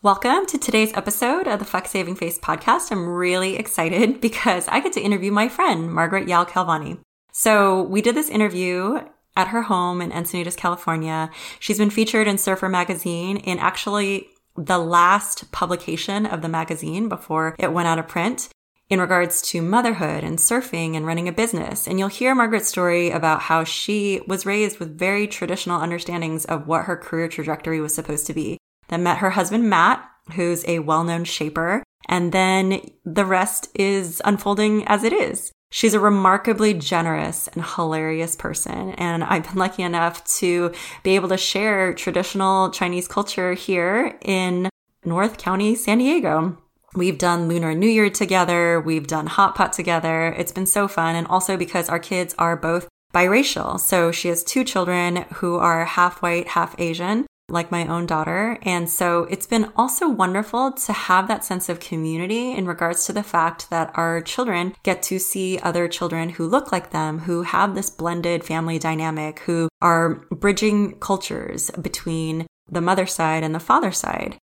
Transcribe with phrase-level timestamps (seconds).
[0.00, 2.92] Welcome to today's episode of the Fuck Saving Face podcast.
[2.92, 7.00] I'm really excited because I get to interview my friend, Margaret Yao Calvani.
[7.32, 9.00] So we did this interview
[9.34, 11.30] at her home in Encinitas, California.
[11.58, 17.56] She's been featured in Surfer Magazine in actually the last publication of the magazine before
[17.58, 18.50] it went out of print
[18.88, 21.88] in regards to motherhood and surfing and running a business.
[21.88, 26.68] And you'll hear Margaret's story about how she was raised with very traditional understandings of
[26.68, 28.58] what her career trajectory was supposed to be
[28.88, 31.82] then met her husband, Matt, who's a well-known shaper.
[32.08, 35.52] And then the rest is unfolding as it is.
[35.70, 38.92] She's a remarkably generous and hilarious person.
[38.92, 44.70] And I've been lucky enough to be able to share traditional Chinese culture here in
[45.04, 46.56] North County, San Diego.
[46.94, 48.80] We've done Lunar New Year together.
[48.80, 50.28] We've done hot pot together.
[50.38, 51.14] It's been so fun.
[51.14, 53.78] And also because our kids are both biracial.
[53.78, 58.58] So she has two children who are half white, half Asian like my own daughter.
[58.62, 63.12] And so it's been also wonderful to have that sense of community in regards to
[63.12, 67.42] the fact that our children get to see other children who look like them, who
[67.42, 73.60] have this blended family dynamic, who are bridging cultures between the mother side and the
[73.60, 74.36] father side.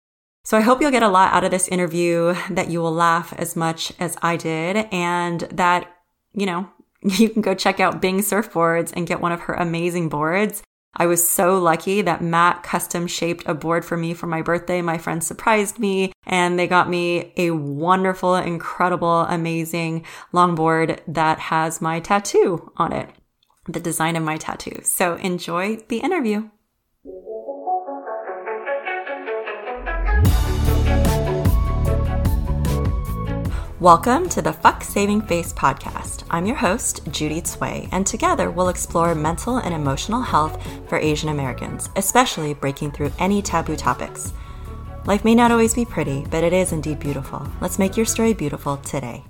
[0.45, 3.33] So I hope you'll get a lot out of this interview, that you will laugh
[3.37, 5.89] as much as I did, and that,
[6.33, 6.69] you know,
[7.01, 10.61] you can go check out Bing Surfboards and get one of her amazing boards.
[10.95, 14.81] I was so lucky that Matt custom shaped a board for me for my birthday.
[14.81, 21.81] My friends surprised me and they got me a wonderful, incredible, amazing longboard that has
[21.81, 23.09] my tattoo on it,
[23.67, 24.81] the design of my tattoo.
[24.83, 26.49] So enjoy the interview.
[33.83, 36.23] Welcome to the Fuck Saving Face podcast.
[36.31, 41.27] I'm your host, Judy Tsui, and together we'll explore mental and emotional health for Asian
[41.27, 44.31] Americans, especially breaking through any taboo topics.
[45.05, 47.45] Life may not always be pretty, but it is indeed beautiful.
[47.59, 49.25] Let's make your story beautiful today.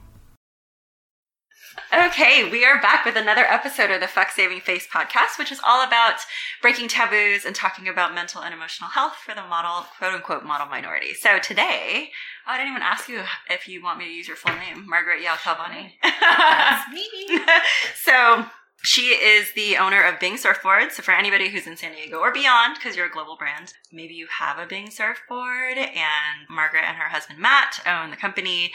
[1.93, 5.59] Okay, we are back with another episode of the Fuck Saving Face podcast, which is
[5.65, 6.15] all about
[6.61, 10.67] breaking taboos and talking about mental and emotional health for the model, quote unquote, model
[10.67, 11.13] minority.
[11.13, 12.11] So today,
[12.47, 14.87] oh, I didn't even ask you if you want me to use your full name,
[14.87, 15.93] Margaret Yao Calvani.
[16.03, 17.39] That's me.
[18.03, 18.45] so
[18.83, 20.91] she is the owner of Bing Surfboards.
[20.91, 24.13] So for anybody who's in San Diego or beyond, because you're a global brand, maybe
[24.13, 25.77] you have a Bing surfboard.
[25.77, 28.73] And Margaret and her husband Matt own the company,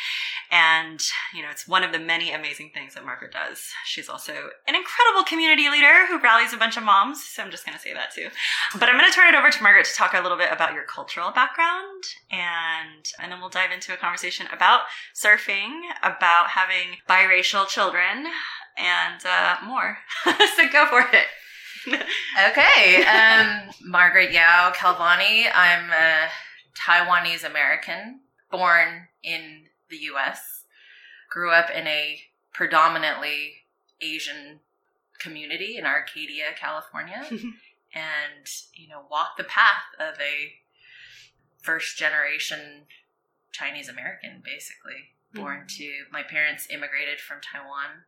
[0.51, 1.03] and
[1.35, 3.71] you know it's one of the many amazing things that Margaret does.
[3.85, 4.33] She's also
[4.67, 7.23] an incredible community leader who rallies a bunch of moms.
[7.23, 8.29] So I'm just going to say that too.
[8.79, 10.73] But I'm going to turn it over to Margaret to talk a little bit about
[10.73, 14.83] your cultural background, and and then we'll dive into a conversation about
[15.15, 18.27] surfing, about having biracial children
[18.79, 19.99] and uh, more.
[20.25, 21.27] so go for it.
[22.51, 23.05] okay.
[23.05, 25.47] Um, Margaret Yao Calvani.
[25.53, 26.29] I'm a
[26.79, 30.65] Taiwanese American, born in the US,
[31.31, 32.21] grew up in a
[32.53, 33.65] predominantly
[34.01, 34.61] Asian
[35.19, 40.53] community in Arcadia, California, and, you know, walked the path of a
[41.61, 42.87] first generation
[43.53, 45.15] Chinese American, basically.
[45.35, 45.67] Born mm-hmm.
[45.67, 48.05] to my parents immigrated from Taiwan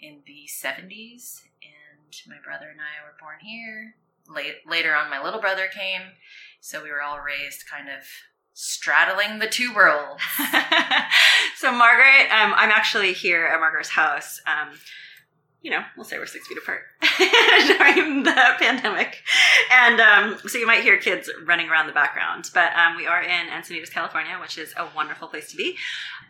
[0.00, 3.94] in the 70s, and my brother and I were born here.
[4.28, 6.02] Late, later on, my little brother came,
[6.60, 8.04] so we were all raised kind of
[8.52, 10.22] straddling the two worlds.
[11.56, 14.40] so, Margaret, um, I'm actually here at Margaret's house.
[14.46, 14.74] Um,
[15.62, 16.82] you know, we'll say we're six feet apart
[17.18, 19.20] during the pandemic.
[19.72, 22.50] And um, so you might hear kids running around the background.
[22.54, 25.76] But um, we are in Encinitas, California, which is a wonderful place to be.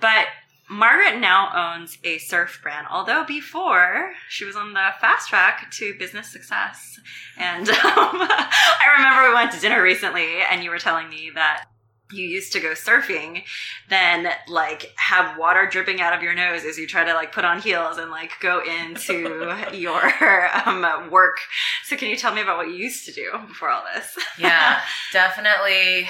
[0.01, 0.27] But
[0.69, 5.95] Margaret now owns a surf brand, although before she was on the fast track to
[5.99, 6.99] business success.
[7.39, 11.67] And um, I remember we went to dinner recently and you were telling me that
[12.13, 13.43] you used to go surfing,
[13.89, 17.45] then like have water dripping out of your nose as you try to like put
[17.45, 20.13] on heels and like go into your
[20.67, 21.39] um, work.
[21.85, 24.17] So, can you tell me about what you used to do before all this?
[24.39, 24.81] yeah,
[25.13, 26.09] definitely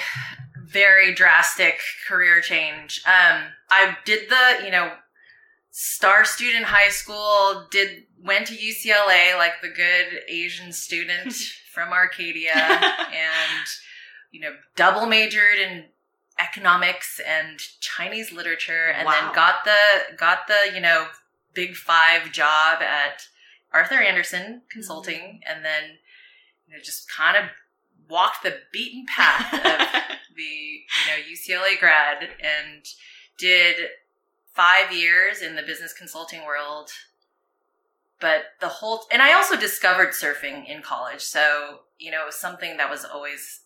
[0.67, 3.01] very drastic career change.
[3.05, 4.93] Um, I did the, you know,
[5.71, 11.33] star student high school, did went to UCLA like the good Asian student
[11.73, 13.67] from Arcadia and
[14.31, 15.85] you know, double majored in
[16.39, 19.13] economics and Chinese literature and wow.
[19.13, 21.07] then got the got the, you know,
[21.53, 23.23] big 5 job at
[23.73, 25.51] Arthur Andersen Consulting mm-hmm.
[25.51, 25.97] and then
[26.67, 27.45] you know just kind of
[28.09, 32.85] walked the beaten path of the you know UCLA grad and
[33.37, 33.75] did
[34.53, 36.89] five years in the business consulting world.
[38.19, 42.35] But the whole and I also discovered surfing in college, so you know it was
[42.35, 43.61] something that was always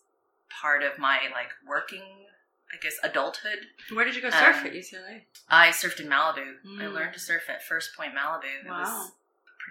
[0.50, 2.02] part of my like working
[2.72, 3.58] I guess adulthood.
[3.92, 5.22] Where did you go surf Um, at UCLA?
[5.48, 6.54] I surfed in Malibu.
[6.64, 6.94] I Mm.
[6.94, 8.64] learned to surf at First Point Malibu.
[8.64, 9.10] It Wow.
[9.10, 9.10] a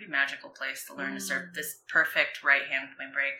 [0.01, 1.43] pretty magical place to learn to surf.
[1.51, 1.53] Mm.
[1.53, 3.33] This perfect right hand point break.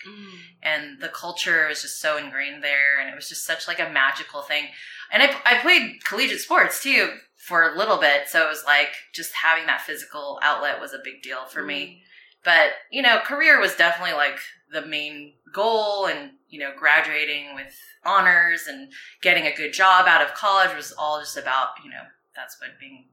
[0.61, 3.89] and the culture was just so ingrained there and it was just such like a
[3.89, 4.65] magical thing
[5.11, 8.89] and i, I played collegiate sports too for a little bit so it was like
[9.13, 12.03] just having that physical outlet was a big deal for me
[12.43, 14.39] but you know career was definitely like
[14.71, 17.75] the main goal and you know graduating with
[18.05, 18.91] honors and
[19.21, 22.03] getting a good job out of college was all just about you know
[22.35, 23.05] that's what being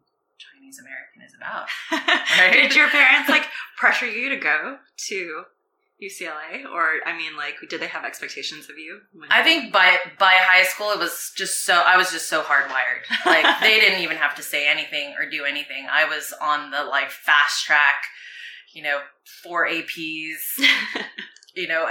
[0.69, 1.69] chinese american is about
[2.39, 2.53] Right.
[2.53, 4.79] Did your parents like pressure you to go
[5.09, 5.43] to
[6.01, 9.01] UCLA, or I mean, like, did they have expectations of you?
[9.31, 13.27] I think by by high school it was just so I was just so hardwired.
[13.27, 15.89] Like they didn't even have to say anything or do anything.
[15.91, 18.05] I was on the like fast track,
[18.73, 19.01] you know,
[19.43, 20.39] four APs,
[21.57, 21.89] you know,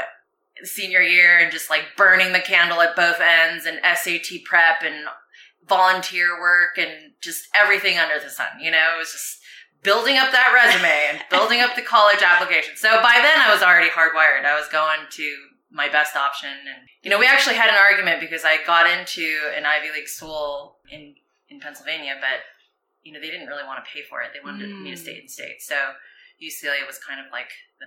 [0.64, 5.06] senior year and just like burning the candle at both ends and SAT prep and
[5.68, 8.48] volunteer work and just everything under the sun.
[8.60, 9.40] You know, it was just
[9.84, 12.76] building up that resume and building up the college application.
[12.76, 14.46] So by then I was already hardwired.
[14.46, 15.36] I was going to
[15.70, 19.28] my best option and you know, we actually had an argument because I got into
[19.56, 21.16] an Ivy League school in
[21.50, 22.42] in Pennsylvania, but
[23.04, 24.32] you know, they didn't really want to pay for it.
[24.34, 25.00] They wanted me to Mm.
[25.00, 25.62] stay in state.
[25.62, 25.76] So
[26.44, 27.50] UCLA was kind of like
[27.80, 27.86] the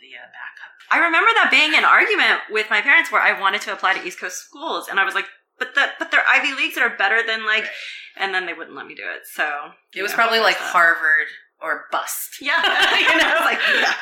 [0.00, 0.72] the uh, backup.
[0.90, 4.06] I remember that being an argument with my parents where I wanted to apply to
[4.06, 5.26] East Coast schools, and I was like,
[5.58, 7.72] "But that, but they're Ivy leagues that are better than like," Right.
[8.16, 9.26] and then they wouldn't let me do it.
[9.26, 10.72] So It was know, probably like there's that.
[10.72, 11.26] Harvard
[11.60, 12.40] or bust.
[12.40, 12.62] Yeah,
[12.98, 13.94] You know, like, yeah.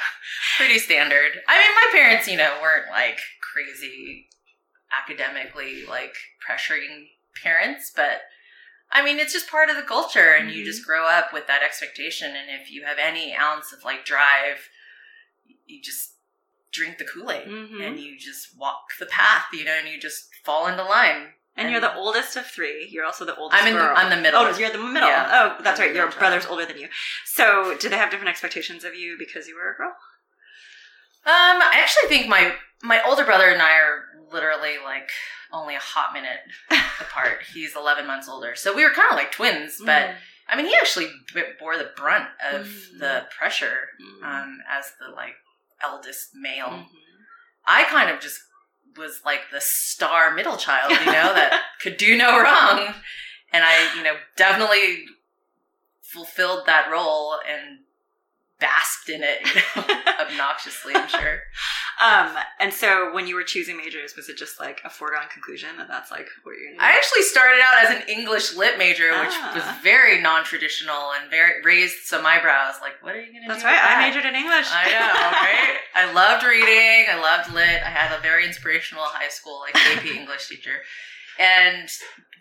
[0.58, 1.32] Pretty standard.
[1.48, 4.28] I mean, my parents, you know, weren't like crazy
[5.02, 6.14] academically like
[6.48, 7.08] pressuring
[7.42, 8.22] parents, but
[8.92, 10.66] I mean, it's just part of the culture and you Mhm.
[10.66, 12.36] just grow up with that expectation.
[12.36, 14.68] And if you have any ounce of like drive,
[15.64, 16.12] you just
[16.70, 17.84] drink the Kool Aid Mhm.
[17.86, 21.34] and you just walk the path, you know, and you just fall into line.
[21.58, 22.86] And you're the oldest of three.
[22.90, 23.62] You're also the oldest.
[23.62, 23.80] I'm in the.
[23.80, 24.40] I'm the middle.
[24.42, 25.08] Oh, you're the middle.
[25.08, 25.54] Yeah.
[25.58, 25.94] Oh, that's I'm right.
[25.94, 26.52] Your middle brother's child.
[26.60, 26.88] older than you.
[27.24, 29.94] So, do they have different expectations of you because you were a girl?
[31.24, 35.08] Um, I actually think my my older brother and I are literally like
[35.52, 36.40] only a hot minute
[37.00, 37.38] apart.
[37.54, 39.80] He's 11 months older, so we were kind of like twins.
[39.84, 40.10] But
[40.48, 41.08] I mean, he actually
[41.58, 42.98] bore the brunt of Mm.
[43.00, 44.22] the pressure Mm.
[44.24, 45.34] um, as the like
[45.82, 46.68] eldest male.
[46.68, 46.86] Mhm.
[47.66, 48.38] I kind of just
[48.96, 52.94] was like the star middle child, you know, that could do no wrong,
[53.52, 55.04] and I, you know, definitely
[56.02, 57.80] fulfilled that role and
[58.58, 59.84] basked in it, you know,
[60.20, 60.94] obnoxiously.
[60.94, 61.40] I'm sure.
[62.02, 65.76] Um, and so when you were choosing majors, was it just like a foregone conclusion
[65.78, 66.98] that that's like what you're I gonna do?
[66.98, 69.52] actually started out as an English lit major, which Ah.
[69.54, 72.74] was very non-traditional and very raised some eyebrows.
[72.80, 73.48] Like, what are you gonna do?
[73.52, 73.78] That's right.
[73.80, 74.66] I majored in English.
[74.72, 75.76] I know, right?
[75.94, 77.06] I loved reading.
[77.12, 77.82] I loved lit.
[77.84, 80.80] I had a very inspirational high school like AP English teacher,
[81.38, 81.88] and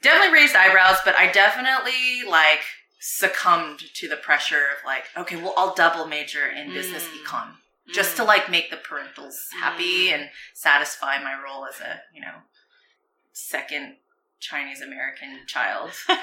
[0.02, 0.98] definitely raised eyebrows.
[1.04, 2.62] But I definitely like
[3.00, 7.24] succumbed to the pressure of like, okay, well, I'll double major in business Mm.
[7.24, 7.48] econ
[7.94, 8.28] just to Mm.
[8.28, 10.14] like make the parentals happy Mm.
[10.14, 12.42] and satisfy my role as a you know
[13.34, 13.98] second
[14.40, 15.92] Chinese American child.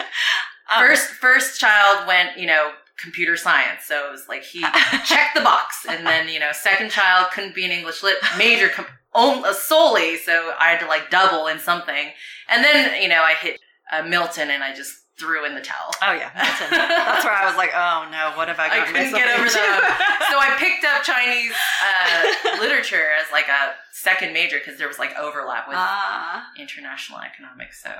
[0.70, 4.60] Um, First first child went you know computer science, so it was like he
[5.04, 8.68] checked the box, and then you know second child couldn't be an English lit major
[8.68, 12.12] com- on, uh, solely, so I had to like double in something,
[12.48, 13.60] and then you know I hit
[13.90, 15.94] uh, Milton and I just threw in the towel.
[16.02, 19.12] Oh yeah, that's, that's where I was like, oh no, what have I I couldn't
[19.12, 20.26] get over that.
[20.30, 21.52] so I picked up Chinese
[21.86, 26.46] uh, literature as like a second major because there was like overlap with Ah.
[26.58, 27.82] international economics.
[27.82, 27.90] So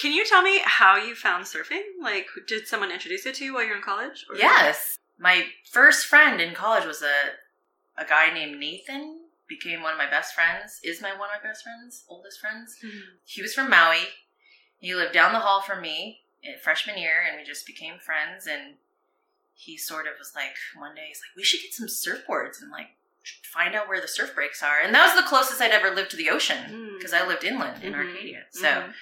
[0.00, 1.82] Can you tell me how you found surfing?
[2.02, 4.26] Like, did someone introduce it to you while you were in college?
[4.28, 7.16] Or- yes, my first friend in college was a
[8.00, 9.18] a guy named Nathan.
[9.48, 10.78] Became one of my best friends.
[10.84, 12.76] Is my one of my best friends, oldest friends.
[12.84, 13.00] Mhm.
[13.24, 14.04] He was from Maui.
[14.78, 16.19] He lived down the hall from me
[16.62, 18.46] freshman year, and we just became friends.
[18.46, 18.74] And
[19.54, 22.70] he sort of was like, one day, he's like, we should get some surfboards and
[22.70, 22.88] like
[23.52, 24.80] find out where the surf breaks are.
[24.82, 26.96] And that was the closest I'd ever lived to the ocean Mm.
[26.98, 27.96] because I lived inland in Mhm.
[28.08, 28.46] Arcadia.
[28.50, 28.94] So, Mhm.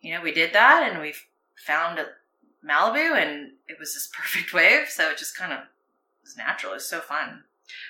[0.00, 1.14] you know, we did that, and we
[1.56, 2.14] found a
[2.64, 4.88] Malibu, and it was this perfect wave.
[4.88, 5.60] So it just kind of
[6.22, 6.72] was natural.
[6.72, 7.44] It was so fun.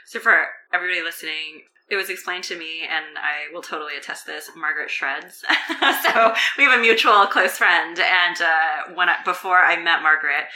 [0.05, 4.51] So for everybody listening, it was explained to me, and I will totally attest this.
[4.57, 5.45] Margaret shreds.
[5.81, 10.47] so we have a mutual close friend, and uh, when I, before I met Margaret,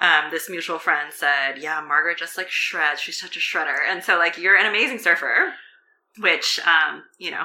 [0.00, 3.00] um, this mutual friend said, "Yeah, Margaret just like shreds.
[3.00, 5.54] She's such a shredder." And so, like, you're an amazing surfer,
[6.18, 7.44] which um, you know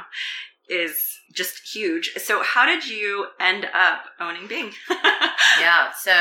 [0.70, 2.12] is just huge.
[2.18, 4.72] So, how did you end up owning Bing?
[5.60, 5.92] Yeah.
[5.94, 6.12] So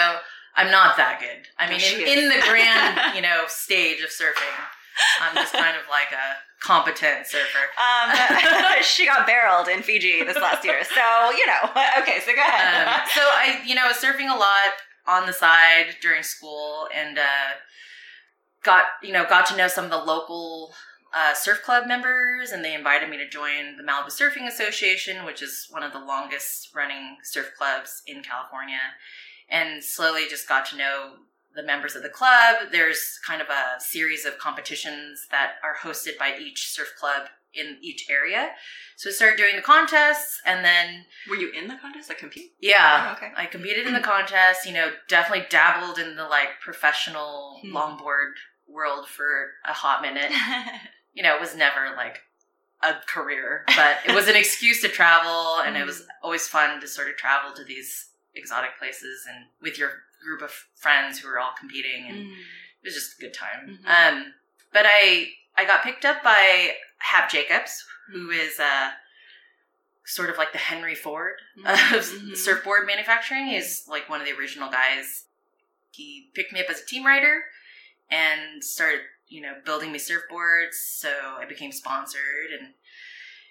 [0.57, 1.47] I'm not that good.
[1.59, 4.57] I mean, in, in the grand, you know, stage of surfing,
[5.21, 7.71] I'm just kind of like a competent surfer.
[7.79, 8.17] Um,
[8.83, 11.71] she got barreled in Fiji this last year, so you know.
[11.99, 12.89] Okay, so go ahead.
[12.89, 14.73] Um, so I, you know, was surfing a lot
[15.07, 17.57] on the side during school, and uh,
[18.63, 20.73] got you know got to know some of the local
[21.15, 25.43] uh, surf club members, and they invited me to join the Malibu Surfing Association, which
[25.43, 28.81] is one of the longest running surf clubs in California,
[29.49, 31.13] and slowly just got to know
[31.57, 32.57] the members of the club.
[32.71, 37.79] There's kind of a series of competitions that are hosted by each surf club in
[37.81, 38.51] each area.
[38.97, 42.11] So we started doing the contests and then Were you in the contest?
[42.11, 42.53] I compete?
[42.61, 43.33] yeah, Oh, okay.
[43.37, 47.75] I competed in the contest, you know, definitely dabbled in the like professional Hmm.
[47.77, 48.33] longboard
[48.69, 50.31] world for a hot minute.
[51.15, 52.21] You know, it was never like
[52.83, 56.07] a career, but it was an excuse to travel and it was Hmm.
[56.23, 59.93] always fun to sort of travel to these exotic places and with your
[60.27, 62.33] group of friends who were all competing and Mm.
[62.83, 63.79] it was just a good time.
[63.83, 63.87] Mhm.
[63.89, 64.35] Um,
[64.73, 68.91] but I I got picked up by Hap Jacobs, who is uh,
[70.05, 72.37] sort of like the Henry Ford of Mhm.
[72.37, 73.47] surfboard manufacturing.
[73.47, 75.25] He's like one of the original guys.
[75.93, 77.45] He picked me up as a team rider
[78.11, 80.75] and started, you know, building me surfboards.
[80.75, 82.75] So I became sponsored and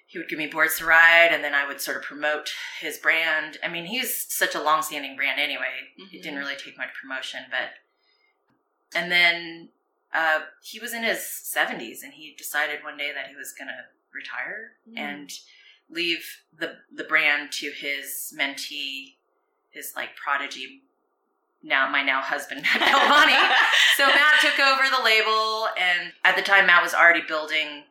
[0.05, 2.97] he would give me boards to ride and then I would sort of promote his
[2.97, 3.57] brand.
[3.63, 5.89] I mean, he's such a long-standing brand anyway.
[6.11, 7.69] It didn't really take much promotion, but
[8.99, 9.69] and then
[10.13, 13.67] uh, he was in his 70s and he decided one day that he was going
[13.67, 13.73] to
[14.13, 14.99] retire Mm.
[14.99, 15.31] and
[15.89, 16.23] leave
[16.57, 19.15] the the brand to his mentee,
[19.71, 20.83] his like prodigy,
[21.63, 23.55] now my now husband Matt Calvani.
[23.97, 27.83] so Matt took over the label, and at the time Matt was already building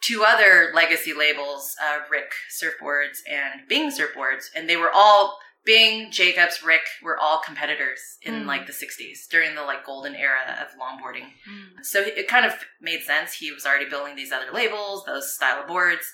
[0.00, 6.10] two other legacy labels, uh, Rick Surfboards and Bing Surfboards, and they were all Bing,
[6.10, 8.46] Jacobs, Rick were all competitors in Mm.
[8.46, 11.34] like the 60s during the like golden era of longboarding.
[11.46, 11.84] Mm.
[11.84, 13.34] So it kind of made sense.
[13.34, 16.12] He was already building these other labels, those style of boards,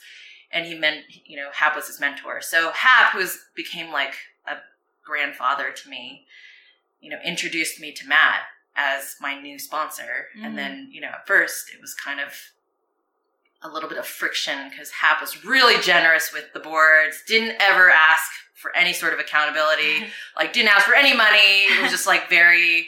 [0.51, 2.41] and he meant, you know, Hap was his mentor.
[2.41, 3.25] So Hap, who
[3.55, 4.15] became like
[4.49, 4.57] a
[5.05, 6.27] grandfather to me,
[6.99, 8.41] you know, introduced me to Matt
[8.75, 10.27] as my new sponsor.
[10.37, 10.45] Mm.
[10.45, 12.33] And then, you know, at first it was kind of
[13.67, 17.91] a little bit of friction because Hap was really generous with the boards, didn't ever
[17.91, 20.07] ask for any sort of accountability
[20.37, 21.65] like didn't ask for any money.
[21.67, 22.87] It was just like very,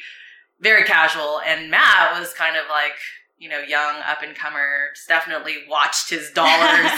[0.60, 1.40] very casual.
[1.46, 2.94] And Matt was kind of like,
[3.38, 6.90] you know, young up and comer, definitely watched his dollars.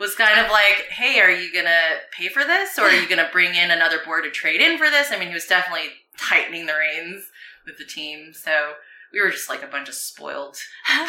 [0.00, 3.28] was kind of like, hey, are you gonna pay for this, or are you gonna
[3.32, 5.08] bring in another board to trade in for this?
[5.10, 5.88] I mean, he was definitely
[6.18, 7.24] tightening the reins
[7.64, 8.32] with the team.
[8.34, 8.72] So
[9.12, 10.58] we were just like a bunch of spoiled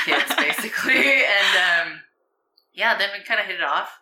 [0.05, 1.23] kids, basically.
[1.23, 1.99] and um,
[2.77, 3.99] yeah, then we kind of hit it off.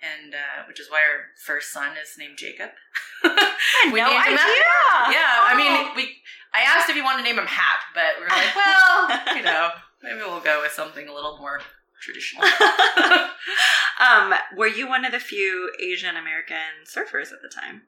[0.00, 2.70] And uh, which is why our first son is named Jacob.
[3.92, 4.70] we no named idea.
[5.10, 5.56] yeah, I Oh.
[5.58, 6.14] mean, we.
[6.54, 9.42] I asked if he wanted to name him Hap, but we were like, well, you
[9.42, 9.70] know,
[10.02, 11.60] maybe we'll go with something a little more
[12.00, 12.44] traditional.
[14.00, 17.82] um, were you one of the few Asian American surfers at the time?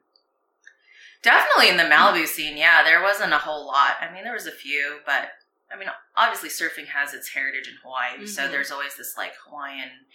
[1.23, 3.95] Definitely in the Malibu scene, yeah, there wasn't a whole lot.
[4.01, 5.29] I mean, there was a few, but
[5.73, 8.51] I mean, obviously, surfing has its heritage in Hawaii, so Mhm.
[8.51, 10.05] there's always this like Hawaiian,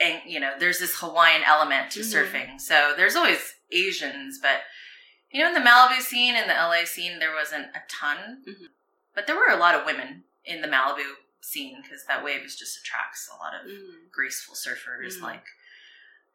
[0.00, 2.12] and you know, there's this Hawaiian element to Mhm.
[2.12, 2.60] surfing.
[2.60, 4.64] So there's always Asians, but
[5.30, 8.70] you know, in the Malibu scene and the LA scene, there wasn't a ton, Mhm.
[9.14, 12.56] but there were a lot of women in the Malibu scene because that wave is
[12.56, 15.22] just attracts a lot of graceful surfers Mm.
[15.22, 15.46] like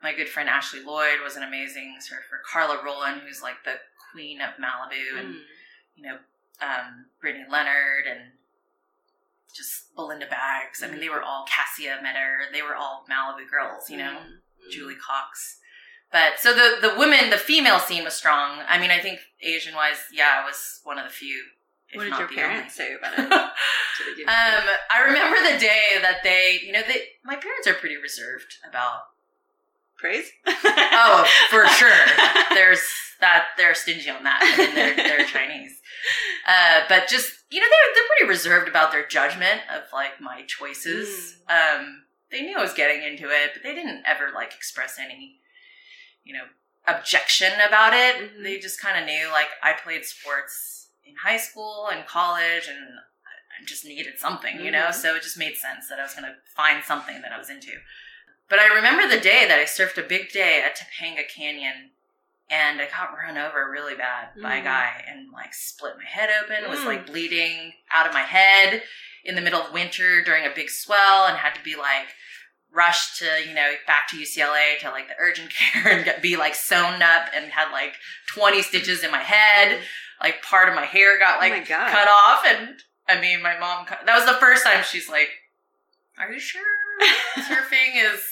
[0.01, 2.39] my good friend Ashley Lloyd was an amazing surfer.
[2.45, 3.79] Carla Rowland, who's like the
[4.11, 5.47] queen of Malibu, and Mm.
[5.95, 6.19] you know,
[6.61, 8.19] um, Brittany Leonard and
[9.55, 10.81] just Belinda Baggs.
[10.83, 12.51] I mean, they were all Kassia Meador.
[12.53, 14.71] They were all Malibu girls, you know, Mm.
[14.71, 15.57] Julie Cox.
[16.11, 18.59] But so the the women, the female scene was strong.
[18.67, 21.43] I mean, I think Asian wise, yeah, I was one of the few.
[21.89, 23.19] if What did not your the parents say about it?
[23.19, 23.29] only.
[23.97, 27.35] Did they give you- Um, I remember the day that they, you know, they, my
[27.35, 29.01] parents are pretty reserved about.
[30.01, 30.29] Praise?
[30.45, 31.95] Oh, for sure.
[32.53, 32.81] There's
[33.21, 34.39] that they're stingy on that.
[34.41, 35.79] I mean, they're they're Chinese,
[36.47, 40.41] uh, but just you know, they're they're pretty reserved about their judgment of like my
[40.47, 41.37] choices.
[41.47, 45.39] Um, they knew I was getting into it, but they didn't ever like express any,
[46.23, 46.45] you know,
[46.87, 48.15] objection about it.
[48.15, 48.43] Mhm.
[48.43, 52.79] They just kind of knew like I played sports in high school and college, and
[52.79, 54.87] I just needed something, you know.
[54.87, 54.93] Mhm.
[54.95, 57.49] So it just made sense that I was going to find something that I was
[57.51, 57.73] into.
[58.51, 61.91] But I remember the day that I surfed a big day at Topanga Canyon,
[62.49, 64.65] and I got run over really bad by a Mm.
[64.65, 66.69] guy and like split my head open.
[66.69, 66.85] Was Mm.
[66.85, 68.83] like bleeding out of my head
[69.23, 72.13] in the middle of winter during a big swell, and had to be like
[72.73, 76.35] rushed to you know back to UCLA to like the urgent care and get, be
[76.35, 77.95] like sewn up and had like
[78.27, 79.81] twenty stitches in my head.
[80.21, 81.89] Like part of my hair got Oh like God.
[81.89, 85.29] cut off, and I mean, my mom, that was the first time she's like,
[86.17, 86.61] Are you sure
[87.39, 88.23] surfing is,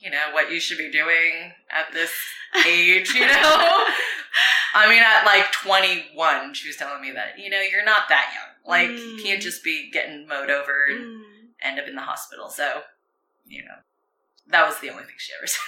[0.00, 2.12] you know, what you should be doing at this
[2.66, 3.84] age, you know?
[4.74, 8.32] I mean, at like 21, she was telling me that, you know, you're not that
[8.34, 8.70] young.
[8.70, 8.98] Like, mm.
[8.98, 9.44] you can't mm.
[9.44, 11.22] just be getting mowed over and mm.
[11.62, 12.48] end up in the hospital.
[12.48, 12.82] So,
[13.46, 13.74] you know,
[14.50, 15.60] that was the only thing she ever said.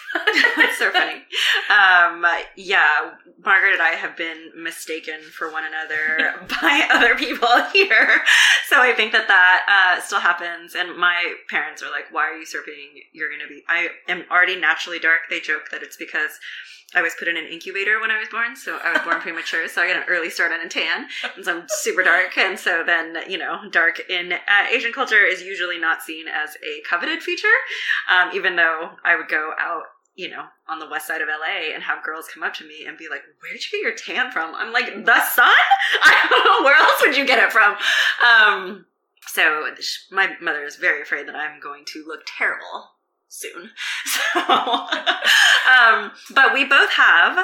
[0.57, 1.23] That's so funny.
[1.71, 2.25] Um,
[2.57, 3.12] yeah,
[3.45, 8.23] Margaret and I have been mistaken for one another by other people here.
[8.69, 10.75] So I think that that uh, still happens.
[10.75, 13.03] And my parents are like, why are you surfing?
[13.12, 15.23] You're going to be, I am already naturally dark.
[15.31, 16.39] They joke that it's because
[16.94, 19.68] I was put in an incubator when I was born, so I was born premature,
[19.68, 21.06] so I got an early start on a tan,
[21.37, 24.38] and so I'm super dark, and so then you know, dark in uh,
[24.70, 27.49] Asian culture is usually not seen as a coveted feature,
[28.11, 29.84] um, even though I would go out,
[30.14, 32.84] you know, on the west side of LA and have girls come up to me
[32.87, 35.46] and be like, "Where'd you get your tan from?" I'm like, "The sun?
[36.02, 37.76] I don't know where else would you get it from."
[38.26, 38.87] Um,
[39.26, 39.66] so
[40.11, 42.90] my mother is very afraid that I'm going to look terrible
[43.33, 43.71] soon.
[44.35, 47.39] So, um, but we both have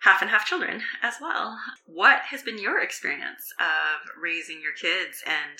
[0.00, 1.58] half and half children as well.
[1.86, 5.22] What has been your experience of raising your kids?
[5.26, 5.58] And,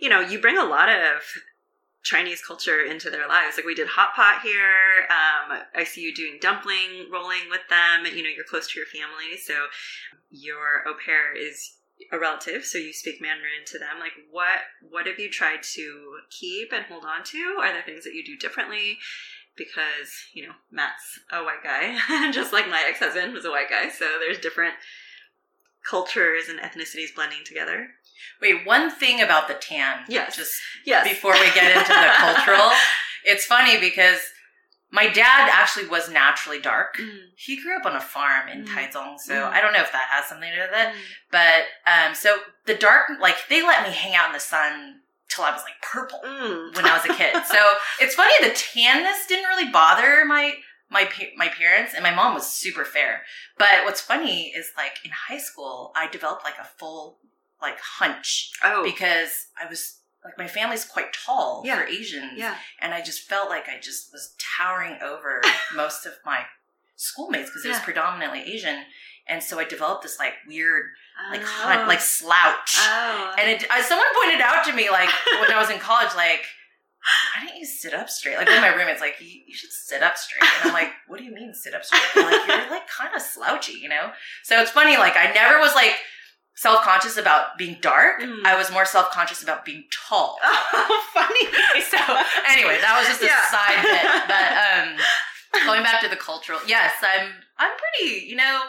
[0.00, 1.22] you know, you bring a lot of
[2.02, 3.56] Chinese culture into their lives.
[3.56, 5.06] Like we did hot pot here.
[5.08, 8.04] Um, I see you doing dumpling rolling with them.
[8.06, 9.38] You know, you're close to your family.
[9.42, 9.54] So
[10.30, 11.76] your au pair is
[12.12, 13.98] a relative, so you speak Mandarin to them.
[14.00, 17.58] Like, what what have you tried to keep and hold on to?
[17.60, 18.98] Are there things that you do differently?
[19.56, 23.70] Because you know Matt's a white guy, just like my ex husband was a white
[23.70, 23.88] guy.
[23.88, 24.74] So there's different
[25.88, 27.88] cultures and ethnicities blending together.
[28.40, 30.04] Wait, one thing about the tan.
[30.08, 30.36] Yes.
[30.36, 31.06] Just yes.
[31.06, 32.70] before we get into the cultural,
[33.24, 34.20] it's funny because
[34.94, 36.96] my dad actually was naturally dark.
[36.98, 37.18] Mm.
[37.36, 38.68] He grew up on a farm in mm.
[38.68, 39.50] Taichung, so mm.
[39.50, 40.88] I don't know if that has something to do with it.
[40.88, 40.94] Mm.
[41.32, 45.42] But um, so the dark, like they let me hang out in the sun till
[45.42, 46.76] I was like purple mm.
[46.76, 47.34] when I was a kid.
[47.44, 47.58] so
[48.00, 50.54] it's funny the tanness didn't really bother my
[50.88, 53.22] my my parents, and my mom was super fair.
[53.58, 57.18] But what's funny is like in high school, I developed like a full
[57.60, 58.52] like hunch.
[58.62, 61.76] Oh, because I was like my family's quite tall yeah.
[61.76, 62.32] for Asians.
[62.36, 62.56] Yeah.
[62.80, 65.42] And I just felt like I just was towering over
[65.74, 66.44] most of my
[66.96, 68.84] schoolmates because it was predominantly Asian.
[69.28, 70.84] And so I developed this like weird,
[71.30, 71.46] like oh.
[71.46, 72.76] hunt, like slouch.
[72.78, 73.34] Oh.
[73.38, 75.10] And it, someone pointed out to me like
[75.40, 76.44] when I was in college, like,
[77.34, 78.36] why don't you sit up straight?
[78.36, 80.42] Like one of my roommates, like, you, you should sit up straight.
[80.42, 82.02] And I'm like, what do you mean sit up straight?
[82.14, 84.10] I'm like, you're like kind of slouchy, you know?
[84.42, 85.92] So it's funny, like I never was like
[86.54, 88.20] self conscious about being dark.
[88.20, 88.44] Mm.
[88.44, 90.38] I was more self conscious about being tall.
[90.76, 91.46] Oh, funny.
[91.88, 91.96] so
[92.50, 93.46] anyway, that was just a yeah.
[93.48, 94.06] side bit.
[94.28, 98.26] But um, going back to the cultural, yes, I'm I'm pretty.
[98.26, 98.60] You know,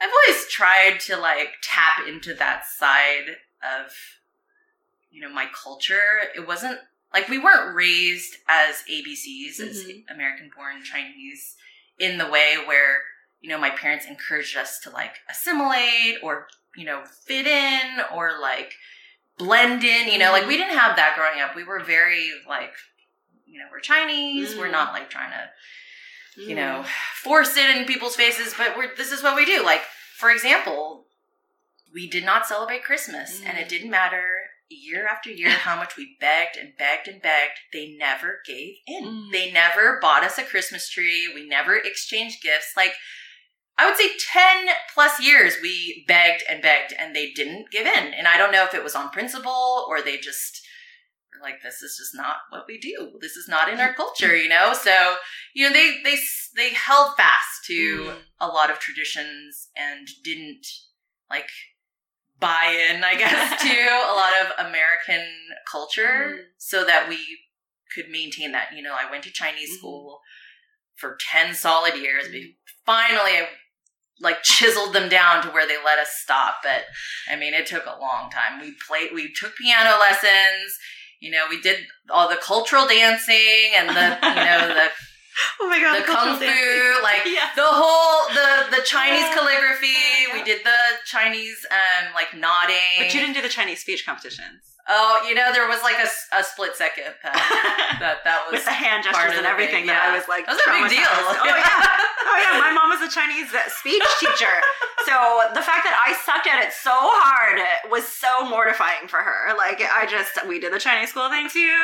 [0.00, 3.92] I've always tried to like tap into that side of
[5.10, 6.22] you know my culture.
[6.34, 6.78] It wasn't
[7.12, 9.68] like we weren't raised as ABCs mm-hmm.
[9.68, 11.56] as American born Chinese
[11.98, 12.98] in the way where
[13.40, 18.40] you know my parents encouraged us to like assimilate or you know, fit in or
[18.40, 18.74] like
[19.38, 21.56] blend in, you know, like we didn't have that growing up.
[21.56, 22.72] We were very like,
[23.46, 24.54] you know, we're Chinese.
[24.54, 24.58] Mm.
[24.58, 26.56] We're not like trying to, you mm.
[26.56, 26.84] know,
[27.22, 29.64] force it in people's faces, but we're, this is what we do.
[29.64, 29.82] Like,
[30.16, 31.06] for example,
[31.92, 33.48] we did not celebrate Christmas mm.
[33.48, 33.70] and it mm.
[33.70, 34.24] didn't matter
[34.68, 37.58] year after year how much we begged and begged and begged.
[37.72, 39.04] They never gave in.
[39.04, 39.32] Mm.
[39.32, 41.30] They never bought us a Christmas tree.
[41.34, 42.72] We never exchanged gifts.
[42.76, 42.94] Like,
[43.76, 48.14] I would say 10 plus years we begged and begged and they didn't give in.
[48.14, 50.64] And I don't know if it was on principle or they just
[51.32, 53.18] were like, this is just not what we do.
[53.20, 54.74] This is not in our culture, you know?
[54.74, 55.16] So,
[55.54, 56.16] you know, they, they,
[56.56, 58.16] they held fast to mm.
[58.40, 60.66] a lot of traditions and didn't
[61.28, 61.48] like
[62.38, 65.26] buy in, I guess, to a lot of American
[65.70, 66.42] culture mm.
[66.58, 67.18] so that we
[67.92, 68.68] could maintain that.
[68.74, 69.78] You know, I went to Chinese mm-hmm.
[69.78, 70.20] school
[70.94, 72.28] for 10 solid years.
[72.28, 72.54] Mm.
[72.86, 73.48] Finally, I
[74.20, 76.56] like chiseled them down to where they let us stop.
[76.62, 76.84] But
[77.30, 78.60] I mean, it took a long time.
[78.60, 80.78] We played, we took piano lessons.
[81.20, 81.78] You know, we did
[82.10, 84.88] all the cultural dancing and the, you know, the
[85.60, 87.50] Oh my god, the kung fu, like yeah.
[87.56, 89.34] the whole the the Chinese yeah.
[89.34, 89.88] calligraphy.
[89.88, 90.32] Yeah.
[90.32, 92.98] We did the Chinese um like nodding.
[92.98, 94.73] But you didn't do the Chinese speech competitions.
[94.84, 98.68] Oh, you know, there was like a, a split second that that, that was with
[98.68, 99.88] the hand gestures and everything.
[99.88, 101.08] That I was like, that was a big deal.
[101.08, 101.80] oh yeah,
[102.28, 102.60] oh yeah.
[102.60, 103.48] My mom was a Chinese
[103.80, 104.52] speech teacher,
[105.08, 105.16] so
[105.56, 109.56] the fact that I sucked at it so hard was so mortifying for her.
[109.56, 111.76] Like, I just we did the Chinese school thing too,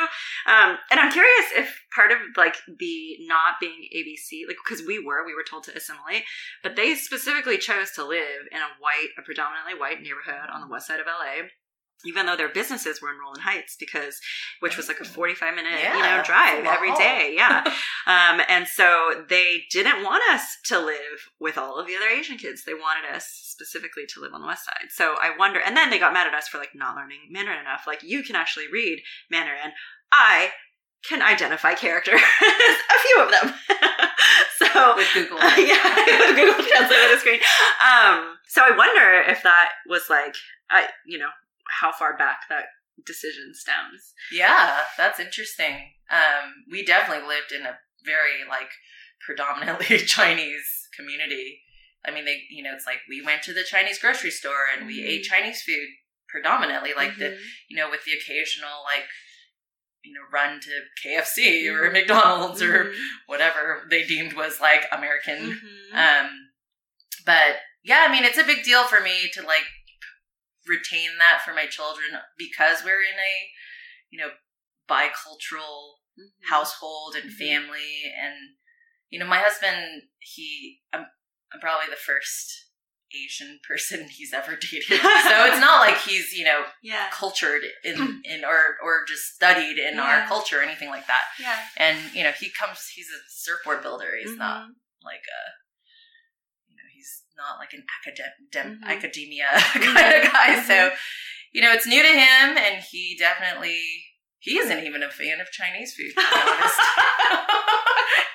[0.45, 5.01] um, and I'm curious if part of like the not being ABC, like because we
[5.01, 6.29] were, we were told to assimilate,
[6.61, 10.69] but they specifically chose to live in a white, a predominantly white neighborhood on the
[10.69, 11.49] west side of LA
[12.05, 14.19] even though their businesses were in Rowland Heights because
[14.61, 17.65] which was like a 45 minute you know drive every day yeah.
[18.07, 22.39] Um, and so they didn't want us to live with all of the other Asian
[22.39, 22.65] kids.
[22.65, 24.89] They wanted us specifically to live on the west side.
[24.89, 27.61] So I wonder and then they got mad at us for like not learning Mandarin
[27.61, 27.85] enough.
[27.87, 29.73] Like you can actually read Mandarin.
[30.11, 30.51] I
[31.09, 33.55] can identify characters a few of them.
[34.61, 35.39] So with Google.
[35.39, 37.41] yeah, with Google Translate on the screen.
[37.81, 40.35] Um, so I wonder if that was like,
[40.71, 41.31] I, you know,
[41.81, 42.65] how far back that
[43.07, 44.13] decision stems.
[44.33, 45.93] Yeah, that's interesting.
[46.11, 48.71] Um, we definitely lived in a very like
[49.25, 51.61] predominantly Chinese community.
[52.05, 54.87] I mean, they, you know, it's like we went to the Chinese grocery store and
[54.87, 55.07] we Mhm.
[55.07, 55.89] ate Chinese food
[56.29, 57.41] predominantly, like the, Mhm.
[57.69, 59.07] you know, with the occasional like,
[60.03, 60.71] you know, run to
[61.03, 61.93] KFC or Mhm.
[61.93, 62.99] McDonald's or Mhm.
[63.27, 65.61] whatever they deemed was like American.
[65.61, 65.95] Mhm.
[65.95, 66.53] Um,
[67.27, 69.67] but yeah, I mean, it's a big deal for me to like
[70.67, 73.35] retain that for my children because we're in a,
[74.11, 74.31] you know,
[74.89, 76.49] bicultural Mhm.
[76.49, 77.39] household and Mhm.
[77.39, 78.13] family.
[78.17, 78.57] And,
[79.09, 81.07] you know, my husband, he, I'm,
[81.53, 82.67] I'm probably the first
[83.13, 84.83] Asian person he's ever dated.
[85.01, 87.09] so it's not like he's, you know, Yeah.
[87.11, 90.03] cultured in, in, or, or just studied in Yeah.
[90.23, 91.25] our culture or anything like that.
[91.39, 91.67] Yeah.
[91.77, 94.17] And, you know, he comes, he's a surfboard builder.
[94.17, 94.75] He's not Mhm.
[95.03, 95.70] like a you know he's
[97.41, 98.85] not like an academic Mhm.
[98.85, 99.49] academia
[99.89, 100.97] kind of guy so Mhm.
[101.53, 103.81] you know it's new to him and he definitely
[104.39, 106.81] he isn't even a fan of chinese food to be honest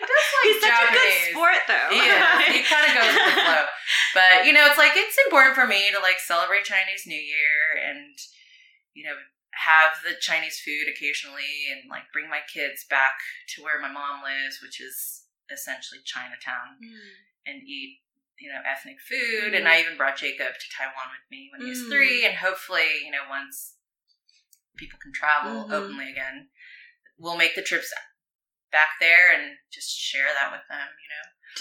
[0.01, 1.89] he does like He's such a good sport, though.
[1.89, 2.21] he is
[2.53, 3.65] he kind of goes with the flow
[4.13, 7.77] but you know it's like it's important for me to like celebrate chinese new year
[7.81, 8.13] and
[8.93, 9.15] you know
[9.55, 13.15] have the chinese food occasionally and like bring my kids back
[13.55, 17.11] to where my mom lives which is essentially chinatown Mm.
[17.47, 18.01] and eat
[18.39, 21.69] you know ethnic food and i even brought jacob to taiwan with me when he
[21.69, 21.89] was Mm.
[21.89, 23.75] three and hopefully you know once
[24.77, 25.71] people can travel Mhm.
[25.71, 26.49] openly again
[27.17, 27.93] we'll make the trips
[28.71, 31.07] back there and just share that with them you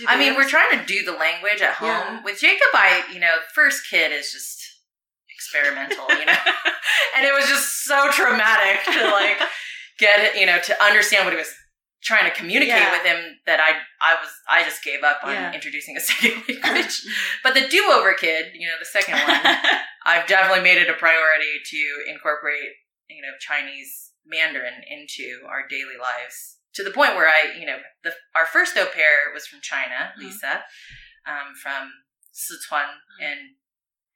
[0.07, 2.23] know i mean we're trying to do the language at home Yeah.
[2.25, 4.61] with jacob i you know first kid is just
[5.31, 6.37] experimental you know
[7.17, 9.39] and it was just so traumatic to like
[9.99, 11.55] get it you know to understand what he was
[12.05, 12.93] trying to communicate Yeah.
[12.93, 15.53] with him that i i was i just gave up on Yeah.
[15.53, 17.03] introducing a second language
[17.45, 19.41] but the do-over kid you know the second one
[20.07, 21.81] i've definitely made it a priority to
[22.13, 22.73] incorporate
[23.09, 27.79] you know chinese mandarin into our daily lives to the point where i you know
[28.05, 30.25] the our first au pair was from china Mhm.
[30.29, 30.65] lisa
[31.27, 31.89] um, from
[32.33, 33.57] sichuan and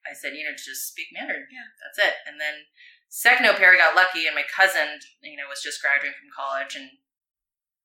[0.04, 1.68] i said you know just speak mandarin Yeah.
[1.82, 2.66] that's it and then
[3.08, 6.74] second au pair got lucky and my cousin you know was just graduating from college
[6.76, 6.88] and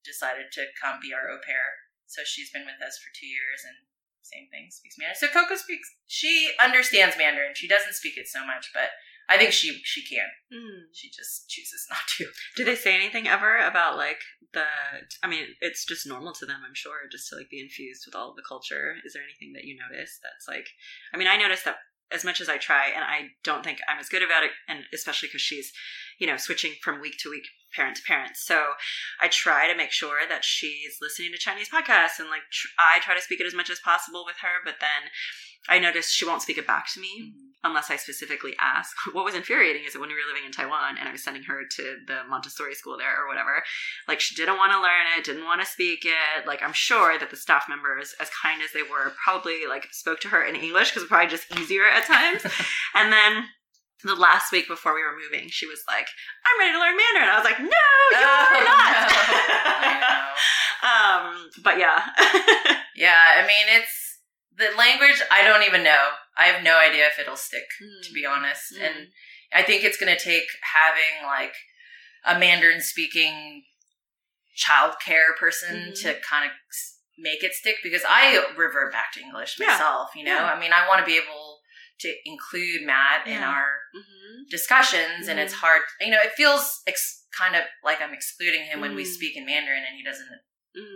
[0.06, 3.64] decided to come be our au pair so she's been with us for two years
[3.66, 3.76] and
[4.24, 8.46] same thing speaks mandarin so coco speaks she understands mandarin she doesn't speak it so
[8.46, 8.92] much but
[9.28, 10.88] i think she she can Mm.
[10.94, 14.22] she just chooses not to Do they say anything ever about like
[14.54, 14.64] the?
[15.24, 18.14] I mean, it's just normal to them, I'm sure, just to like be infused with
[18.14, 18.94] all of the culture.
[19.04, 20.68] Is there anything that you notice that's like?
[21.12, 21.78] I mean, I noticed that
[22.12, 24.84] as much as I try, and I don't think I'm as good about it, and
[24.94, 25.72] especially because she's,
[26.20, 28.38] you know, switching from week to week, parent to parent.
[28.38, 28.74] So
[29.20, 33.00] I try to make sure that she's listening to Chinese podcasts, and like tr- I
[33.00, 34.62] try to speak it as much as possible with her.
[34.64, 35.10] But then
[35.70, 38.96] I noticed she won't speak it back to me unless I specifically ask.
[39.14, 41.44] What was infuriating is that when we were living in Taiwan and I was sending
[41.44, 43.64] her to the Montessori school there or whatever,
[44.08, 46.46] like she didn't want to learn it, didn't want to speak it.
[46.46, 50.20] Like I'm sure that the staff members, as kind as they were, probably like spoke
[50.22, 52.44] to her in English because probably just easier at times.
[52.96, 53.46] and then
[54.04, 56.08] the last week before we were moving, she was like,
[56.46, 58.94] "I'm ready to learn Mandarin." I was like, "No, you Oh, are not."
[60.84, 62.04] I um, but yeah,
[62.96, 64.03] yeah i mean it's
[64.58, 67.64] the language i don't even know i have no idea if it'll stick
[68.04, 68.86] to be honest Mm.
[68.88, 69.08] and
[69.56, 71.54] I think it's going to take having like
[72.26, 73.64] a Mandarin speaking
[74.58, 76.02] childcare person Mhm.
[76.02, 76.52] to kind of
[77.20, 79.68] make it stick because I revert back to English Yeah.
[79.68, 80.34] myself, you know?
[80.36, 80.54] Yeah.
[80.54, 81.62] I mean, I want to be able
[82.00, 83.48] to include Matt in Yeah.
[83.50, 84.50] our Mhm.
[84.50, 85.60] discussions and it's Mhm.
[85.60, 89.14] hard, you know, it feels ex- kind of like I'm excluding him when we Mm.
[89.14, 90.30] speak in Mandarin and he doesn't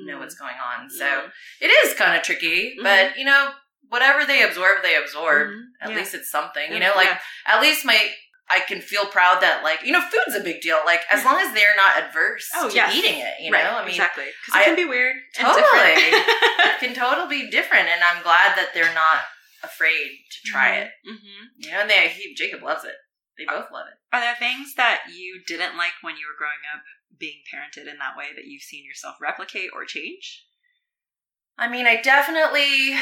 [0.05, 0.19] know Mm.
[0.19, 0.89] what's going on.
[0.89, 1.29] So Yeah.
[1.61, 3.53] it is kind of tricky, but you know,
[3.89, 5.49] whatever they absorb, they absorb.
[5.49, 5.61] Mhm.
[5.81, 5.95] At Yeah.
[5.97, 7.19] least it's something, you know, like Yeah.
[7.45, 8.13] at least my
[8.49, 10.81] I can feel proud that like you know food's a big deal.
[10.85, 12.95] Like as long as they're not adverse Oh, to yes.
[12.95, 13.75] eating it, you right, know.
[13.77, 15.17] I mean, exactly because I- it can be weird.
[15.35, 15.61] Totally.
[15.65, 19.25] it can totally be different, and I'm glad that they're not
[19.63, 20.91] afraid to try it.
[21.05, 21.15] hmm
[21.57, 22.95] You know, and they he, Jacob loves it.
[23.38, 23.97] They both love it.
[24.12, 26.82] Are there things that you didn't like when you were growing up,
[27.19, 30.45] being parented in that way, that you've seen yourself replicate or change?
[31.58, 32.97] I mean, I definitely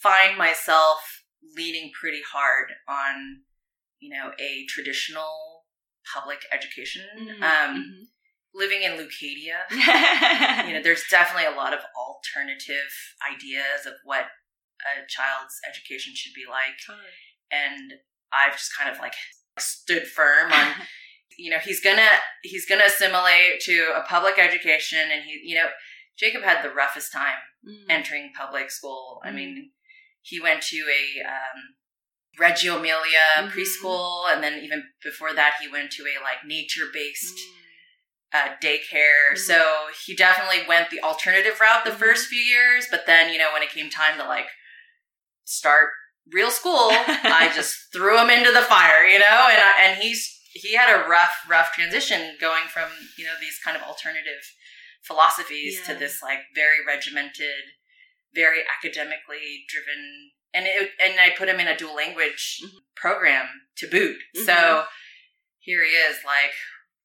[0.00, 1.24] find myself
[1.56, 3.42] leaning pretty hard on,
[4.00, 5.64] you know, a traditional
[6.14, 7.06] public education.
[7.16, 8.08] Mhm, Um,
[8.54, 9.60] living in Leucadia,
[10.66, 12.90] you know, there's definitely a lot of alternative
[13.30, 14.26] ideas of what
[14.80, 16.78] a child's education should be like.
[17.50, 17.92] And
[18.32, 19.14] I've just kind of like
[19.58, 20.74] stood firm on,
[21.38, 22.08] you know, he's gonna
[22.42, 25.68] he's gonna assimilate to a public education, and he, you know,
[26.16, 27.86] Jacob had the roughest time Mm.
[27.90, 29.20] entering public school.
[29.24, 29.34] I Mhm.
[29.34, 29.72] mean,
[30.22, 31.76] he went to a um,
[32.38, 33.50] Reggio Emilia Mhm.
[33.50, 37.54] preschool, and then even before that, he went to a like nature based Mm.
[38.30, 39.32] uh, daycare.
[39.32, 39.38] Mhm.
[39.38, 41.98] So he definitely went the alternative route the Mhm.
[41.98, 44.48] first few years, but then you know when it came time to like
[45.44, 45.92] start
[46.32, 50.34] real school, I just threw him into the fire, you know, and I, and he's
[50.52, 54.42] he had a rough rough transition going from you know these kind of alternative
[55.02, 57.62] philosophies to this like very regimented,
[58.34, 60.30] very academically driven.
[60.54, 62.70] And it, and I put him in a dual language Mhm.
[62.96, 64.18] program to boot.
[64.36, 64.46] Mhm.
[64.46, 64.86] So
[65.58, 66.54] here he is, like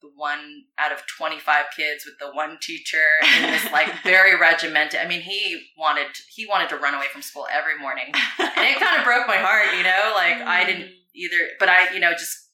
[0.04, 2.98] the one out of 25 kids with the one teacher
[3.38, 7.22] in this like very regimented i mean he wanted he wanted to run away from
[7.22, 10.92] school every morning and it kind of broke my heart you know like i didn't
[11.16, 12.50] either but i you know just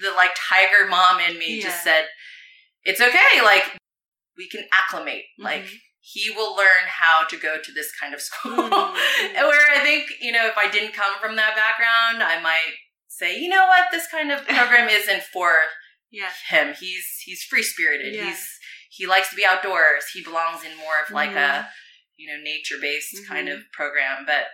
[0.00, 1.64] the like tiger mom in me Yeah.
[1.64, 2.06] just said
[2.82, 3.64] it's okay like
[4.38, 5.74] we can acclimate like Mhm.
[6.00, 8.94] he will learn how to go to this kind of school Mhm.
[9.34, 12.72] where i think you know if i didn't come from that background i might
[13.08, 15.52] say you know what this kind of program isn't for
[16.10, 16.30] yeah.
[16.48, 16.74] him.
[16.78, 18.14] He's he's free spirited.
[18.14, 18.24] Yeah.
[18.26, 18.48] He's
[18.90, 20.04] he likes to be outdoors.
[20.12, 21.36] He belongs in more of like Mhm.
[21.64, 21.68] a
[22.16, 23.54] you know nature based kind Mhm.
[23.54, 24.24] of program.
[24.26, 24.46] But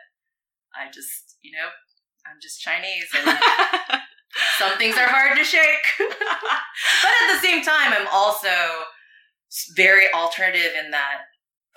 [0.74, 1.68] I just you know
[2.26, 3.38] I'm just Chinese and
[4.58, 5.84] some things are hard to shake.
[5.98, 8.48] but at the same time, I'm also
[9.76, 11.22] very alternative in that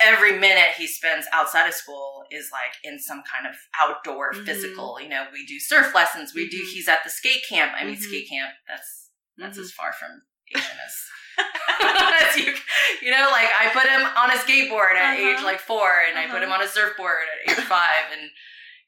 [0.00, 4.44] every minute he spends outside of school is like in some kind of outdoor Mhm.
[4.46, 4.98] physical.
[5.00, 6.34] You know, we do surf lessons.
[6.34, 6.62] We do.
[6.62, 6.72] Mhm.
[6.72, 7.72] He's at the skate camp.
[7.74, 8.02] I mean, Mhm.
[8.02, 8.52] skate camp.
[8.68, 9.05] That's
[9.38, 10.22] that's as far from
[10.54, 10.94] Asian as,
[12.30, 12.54] as you,
[13.02, 15.36] you know, like I put him on a skateboard at Uh-huh.
[15.38, 16.44] age like four, and I put Uh-huh.
[16.46, 18.30] him on a surfboard at age five, and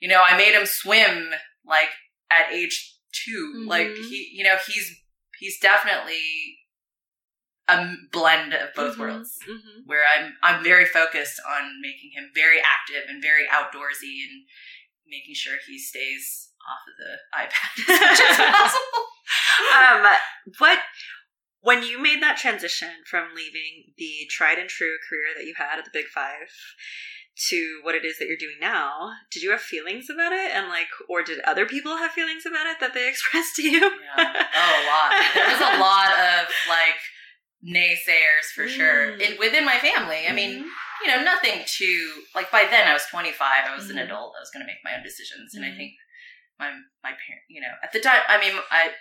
[0.01, 1.31] you know, I made him swim
[1.65, 1.91] like
[2.31, 4.09] at age 2 Like Mhm.
[4.09, 4.95] he, you know, he's
[5.39, 6.59] he's definitely
[7.69, 8.99] a blend of both Mhm.
[9.01, 9.39] worlds.
[9.47, 9.83] Mhm.
[9.87, 14.47] Where I'm I'm very focused on making him very active and very outdoorsy, and
[15.07, 19.09] making sure he stays off of the iPad as much as possible.
[19.77, 20.07] Um,
[20.59, 20.79] what
[21.61, 25.79] when you made that transition from leaving the tried and true career that you had
[25.79, 26.49] at the Big Five
[27.51, 30.51] to what it is that you're doing now, did you have feelings about it?
[30.55, 33.81] And like, or did other people have feelings about it that they expressed to you?
[33.81, 34.47] Yeah.
[34.57, 35.35] Oh, a lot.
[35.35, 36.99] There was a lot of like
[37.65, 39.21] naysayers for sure Mm.
[39.21, 40.27] in, within my family.
[40.29, 40.69] I mean, Mhm.
[41.03, 43.67] you know, nothing too like by then I was 25.
[43.67, 44.05] I was an Mhm.
[44.05, 44.35] adult.
[44.37, 45.77] I was going to make my own decisions, and I Mhm.
[45.77, 45.93] think
[46.59, 46.71] my
[47.03, 48.95] my parent, you know, at the time, I mean, I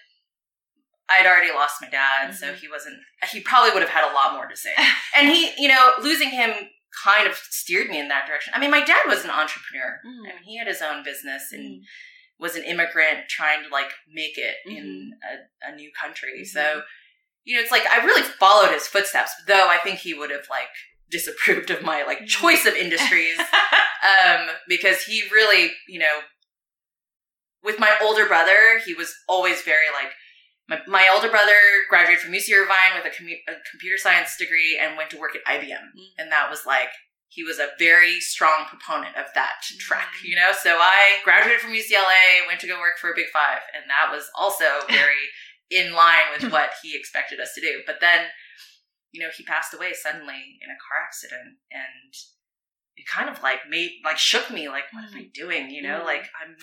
[1.10, 2.56] I'd already lost my dad, so Mhm.
[2.58, 2.98] he wasn't.
[3.32, 4.74] He probably would have had a lot more to say,
[5.16, 6.54] and he, you know, losing him
[7.04, 8.54] kind of steered me in that direction.
[8.56, 10.00] I mean, my dad was an entrepreneur.
[10.06, 10.22] Mm.
[10.30, 11.84] I mean, he had his own business and Mm.
[12.40, 14.78] was an immigrant trying to like make it Mm-hmm.
[14.78, 15.12] in
[15.64, 16.44] a, a new country.
[16.46, 16.84] So,
[17.44, 20.48] you know, it's like I really followed his footsteps, though I think he would have
[20.50, 20.70] like
[21.10, 22.28] disapproved of my like Mm.
[22.28, 23.38] choice of industries
[24.28, 26.20] um because he really, you know,
[27.64, 30.12] with my older brother, he was always very like
[30.70, 31.56] my, my older brother
[31.90, 35.32] graduated from UC Irvine with a, commu- a computer science degree and went to work
[35.36, 35.96] at IBM.
[35.96, 36.12] Mm.
[36.18, 36.90] And that was like,
[37.30, 40.30] he was a very strong proponent of that track, Mm.
[40.30, 40.52] you know?
[40.52, 44.12] So I graduated from UCLA, went to go work for a Big Five, and that
[44.12, 45.28] was also very
[45.70, 47.82] in line with what he expected us to do.
[47.86, 48.28] But then,
[49.12, 52.12] you know, he passed away suddenly in a car accident and
[52.96, 55.70] it kind of like made, like shook me, like, what am I doing?
[55.70, 56.06] You know, Mm.
[56.06, 56.56] like I'm,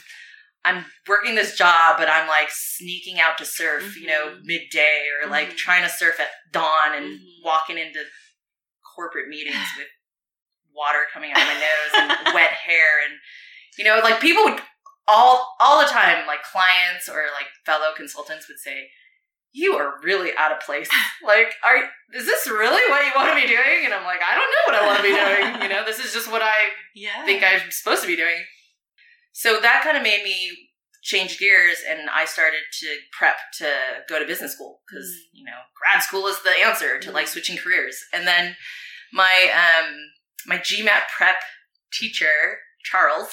[0.64, 4.44] I'm working this job, but I'm like sneaking out to surf, you know, Mhm.
[4.44, 5.56] midday or like Mhm.
[5.58, 7.42] trying to surf at dawn and Mhm.
[7.44, 8.04] walking into
[8.94, 9.88] corporate meetings with
[10.72, 13.18] water coming out of my nose and wet hair and
[13.78, 14.60] you know like people would
[15.06, 18.90] all all the time like clients or like fellow consultants would say
[19.52, 20.88] you are really out of place
[21.22, 21.76] like are
[22.12, 24.64] is this really what you want to be doing and i'm like i don't know
[24.66, 27.24] what i want to be doing you know this is just what i Yeah.
[27.24, 28.44] think i'm supposed to be doing
[29.36, 30.38] so that kind of made me
[31.02, 33.66] change gears and i started to prep to
[34.08, 35.38] go to business school because Mm.
[35.38, 37.32] you know grad school is the answer to like Mm.
[37.34, 38.56] switching careers and then
[39.12, 39.88] my um
[40.46, 41.36] my gmat prep
[41.92, 43.30] teacher charles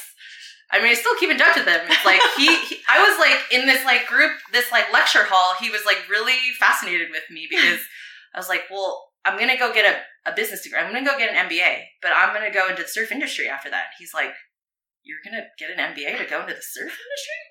[0.73, 1.81] I mean, I still keep in touch with him.
[1.89, 5.53] It's like he, he, I was like in this like group, this like lecture hall.
[5.59, 7.81] He was like really fascinated with me because
[8.33, 10.79] I was like, well, I'm gonna go get a, a business degree.
[10.79, 13.69] I'm gonna go get an MBA, but I'm gonna go into the surf industry after
[13.69, 13.87] that.
[13.99, 14.31] He's like,
[15.03, 17.41] you're gonna get an MBA to go into the surf industry?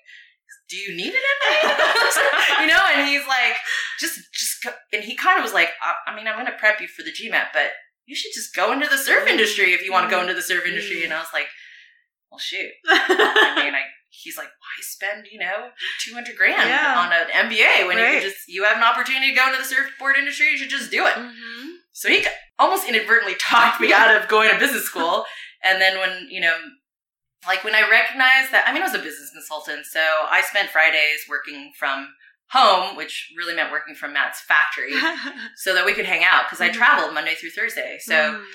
[0.69, 2.61] do you need an MBA?
[2.61, 3.55] you know, and he's like,
[3.99, 4.71] just, just, go.
[4.93, 7.03] and he kind of was like, I, I mean, I'm going to prep you for
[7.03, 7.71] the GMAT, but
[8.05, 10.41] you should just go into the surf industry if you want to go into the
[10.41, 11.03] surf industry.
[11.03, 11.47] And I was like,
[12.31, 12.71] well, shoot.
[12.87, 15.69] I mean, I, he's like, why spend, you know,
[16.05, 16.95] 200 grand Yeah.
[16.97, 18.21] on an MBA when you Right.
[18.21, 20.89] can just, you have an opportunity to go into the surfboard industry, you should just
[20.89, 21.15] do it.
[21.15, 21.75] Mhm.
[21.91, 22.25] So he
[22.57, 25.25] almost inadvertently talked me out of going to business school.
[25.63, 26.55] And then when, you know,
[27.47, 29.85] like when I recognized that, I mean, I was a business consultant.
[29.85, 32.07] So I spent Fridays working from
[32.51, 34.93] home, which really meant working from Matt's factory
[35.55, 36.73] so that we could hang out because I Mhm.
[36.73, 37.97] traveled Monday through Thursday.
[37.99, 38.45] So Mm.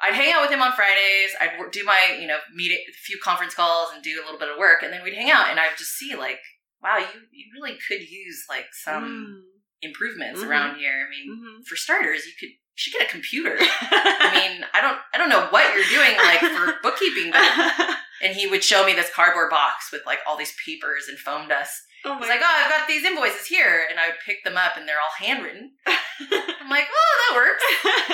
[0.00, 1.34] I'd hang out with him on Fridays.
[1.40, 4.48] I'd do my, you know, meet a few conference calls and do a little bit
[4.50, 4.82] of work.
[4.82, 6.38] And then we'd hang out and I would just see like,
[6.82, 9.44] wow, you, you really could use like some
[9.82, 10.46] improvements Mhm.
[10.48, 11.06] around here.
[11.06, 11.26] I mean,
[11.60, 11.66] Mhm.
[11.66, 13.56] for starters, you could, should get a computer.
[13.80, 18.34] I mean, I don't, I don't know what you're doing like for bookkeeping, but and
[18.36, 21.72] he would show me this cardboard box with like all these papers and foam dust.
[22.04, 24.76] oh He's like, "Oh, I've got these invoices here," and I would pick them up,
[24.76, 25.72] and they're all handwritten.
[25.86, 27.64] I'm like, "Oh, that works."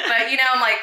[0.08, 0.78] But you know, I'm like,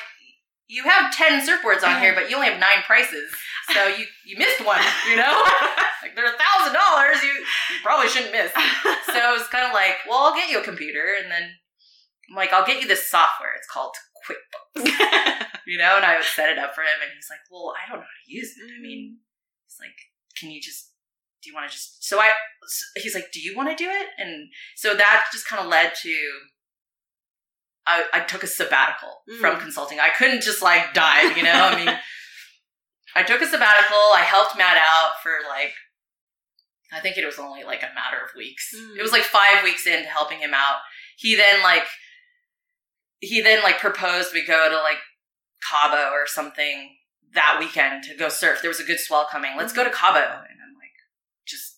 [0.68, 3.32] "You have ten surfboards on here, but you only have nine prices,
[3.74, 5.44] so you you missed one." You know,
[6.02, 7.22] like they're a thousand dollars.
[7.24, 8.52] You you probably shouldn't miss.
[8.54, 11.44] So it was kind of like, "Well, I'll get you a computer," and then
[12.30, 13.54] I'm like, "I'll get you this software.
[13.58, 17.28] It's called QuickBooks." You know, and I would set it up for him, and he's
[17.30, 18.72] like, "Well, I don't know how to use it.
[18.76, 19.20] I mean."
[19.68, 19.96] He's like,
[20.38, 20.92] "Can you just?
[21.42, 22.32] Do you want to just?" So I,
[22.96, 25.94] he's like, "Do you want to do it?" And so that just kind of led
[26.02, 26.16] to.
[27.86, 29.62] I, I took a sabbatical from Mm.
[29.62, 30.00] consulting.
[30.00, 31.52] I couldn't just like dive, you know.
[31.54, 31.96] I mean,
[33.16, 33.98] I took a sabbatical.
[34.16, 35.74] I helped Matt out for like,
[36.92, 38.74] I think it was only like a matter of weeks.
[38.76, 38.98] Mm.
[38.98, 40.78] It was like five weeks into helping him out.
[41.18, 41.86] He then like,
[43.22, 44.98] he then like proposed we go to like
[45.70, 46.98] Cabo or something
[47.34, 48.60] that weekend to go surf.
[48.62, 49.52] There was a good swell coming.
[49.56, 50.20] Let's go to Cabo.
[50.20, 50.92] And I'm like,
[51.48, 51.78] just,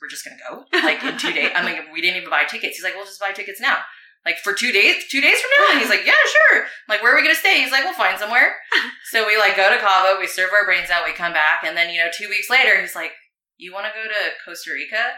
[0.00, 1.50] we're just going to go like in two days.
[1.54, 2.76] I'm like, we didn't even buy tickets.
[2.76, 3.78] He's like, we'll just buy tickets now.
[4.24, 5.72] Like for two days, two days from now?
[5.72, 6.62] And he's like, yeah, sure.
[6.62, 7.60] I'm like, where are we going to stay?
[7.60, 8.56] He's like, we'll find somewhere.
[9.10, 11.62] So we like go to Cabo, we serve our brains out, we come back.
[11.62, 13.12] And then, you know, two weeks later, he's like,
[13.56, 15.12] you want to go to Costa Rica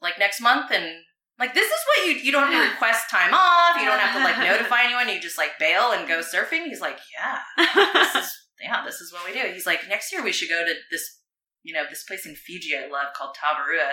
[0.00, 0.70] like next month?
[0.70, 1.04] And
[1.40, 3.80] like, this is what you, you don't have to request time off.
[3.80, 5.08] You don't have to like notify anyone.
[5.08, 6.66] You just like bail and go surfing.
[6.66, 9.48] He's like, yeah, this is, yeah, this is what we do.
[9.50, 11.18] He's like, next year we should go to this,
[11.62, 13.88] you know, this place in Fiji I love called Tavarua.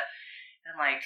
[0.68, 1.04] And I'm like,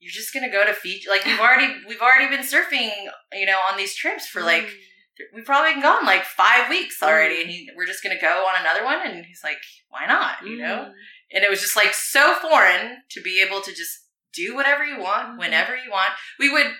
[0.00, 1.08] you're just gonna go to Fiji?
[1.08, 2.90] Like we've already we've already been surfing,
[3.34, 5.24] you know, on these trips for like mm.
[5.34, 7.42] we've probably been gone like five weeks already, mm.
[7.42, 9.00] and he, we're just gonna go on another one.
[9.04, 9.58] And he's like,
[9.88, 10.36] why not?
[10.42, 10.86] You know?
[10.88, 10.92] Mm.
[11.32, 14.05] And it was just like so foreign to be able to just
[14.36, 16.10] do whatever you want, whenever you want.
[16.38, 16.72] We would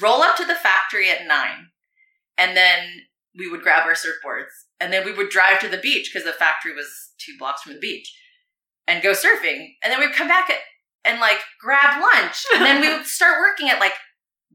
[0.00, 1.70] roll up to the factory at nine,
[2.36, 3.02] and then
[3.36, 6.32] we would grab our surfboards, and then we would drive to the beach because the
[6.32, 8.14] factory was two blocks from the beach,
[8.86, 9.74] and go surfing.
[9.82, 10.58] And then we'd come back at,
[11.04, 13.94] and like grab lunch, and then we would start working at like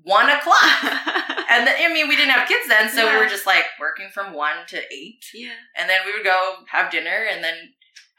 [0.04, 1.00] one o'clock.
[1.50, 4.10] And the, I mean, we didn't have kids then, so we were just like working
[4.12, 5.52] from one to eight yeah.
[5.78, 7.54] and then we would go have dinner and then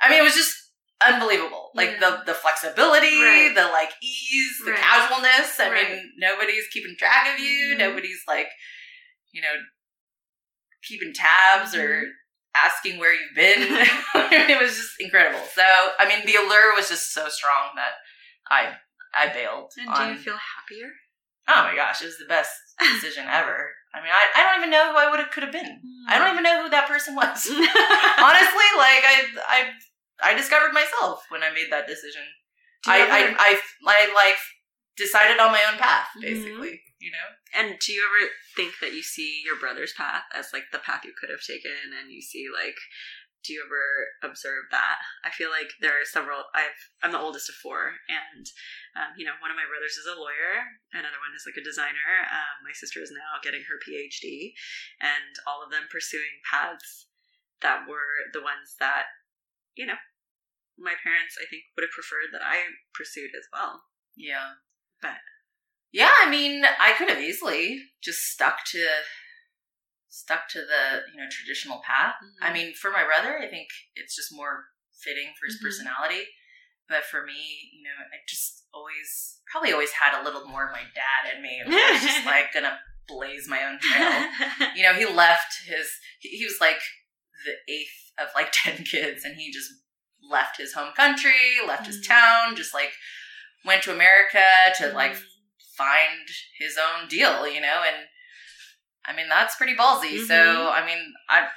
[0.01, 0.64] i mean it was just
[1.03, 2.01] unbelievable like Yeah.
[2.01, 3.53] the the flexibility Right.
[3.55, 4.81] the like ease the Right.
[4.81, 5.89] casualness i Right.
[5.91, 7.79] mean nobody's keeping track of you Mhm.
[7.79, 8.49] nobody's like
[9.33, 9.55] you know
[10.83, 12.11] keeping tabs or Mm-hmm.
[12.55, 13.63] asking where you've been
[14.15, 15.63] it was just incredible so
[15.99, 17.95] i mean the allure was just so strong that
[18.51, 18.75] i
[19.15, 20.91] i bailed And on, do you feel happier?
[21.49, 24.71] oh my gosh it was the best decision ever i mean i, I don't even
[24.71, 27.15] know who i would have could have been i don't even know who that person
[27.17, 29.71] was honestly, like I, I,
[30.23, 32.23] I discovered myself when I made that decision.
[32.87, 34.39] I, ever- I, I, I, like
[34.97, 36.23] decided on my own path, Mhm.
[36.23, 36.83] basically.
[37.01, 37.29] You know?
[37.53, 41.05] And do you ever think that you see your brother's path as like the path
[41.05, 42.77] you could have taken, and you see like,
[43.45, 44.97] do you ever observe that?
[45.25, 46.45] I feel like there are several.
[46.55, 48.47] I've I'm the oldest of four, and
[48.97, 50.65] um, you know one of my brothers is a lawyer,
[50.97, 52.25] another one is like a designer.
[52.25, 54.57] Um, my sister is now getting her PhD,
[55.01, 57.05] and all of them pursuing paths
[57.61, 59.13] that were the ones that
[59.77, 59.99] you know
[60.79, 63.83] my parents I think would have preferred that I pursued as well.
[64.17, 64.59] Yeah.
[65.01, 65.23] But-
[65.93, 68.85] yeah, I mean, I could have easily just stuck to
[70.09, 72.15] stuck to the you know traditional path.
[72.43, 74.65] I mean, for my brother, I think it's just more
[75.03, 75.63] fitting for his Mhm.
[75.63, 76.27] personality.
[76.89, 80.73] But for me, you know, I just always probably always had a little more of
[80.73, 81.63] my dad in me.
[81.63, 84.71] I was just like gonna blaze my own trail.
[84.75, 85.89] you know, he left his,
[86.21, 86.81] he he was like
[87.45, 89.71] the eighth of like 10 kids, and he just
[90.31, 92.09] left his home country, left his Mm.
[92.09, 92.93] town, just like
[93.65, 94.45] went to America
[94.79, 95.23] to like Mm.
[95.77, 98.07] find his own deal, you know, and
[99.07, 100.15] I mean, that's pretty ballsy.
[100.19, 100.27] Mhm.
[100.27, 101.49] So, I mean, I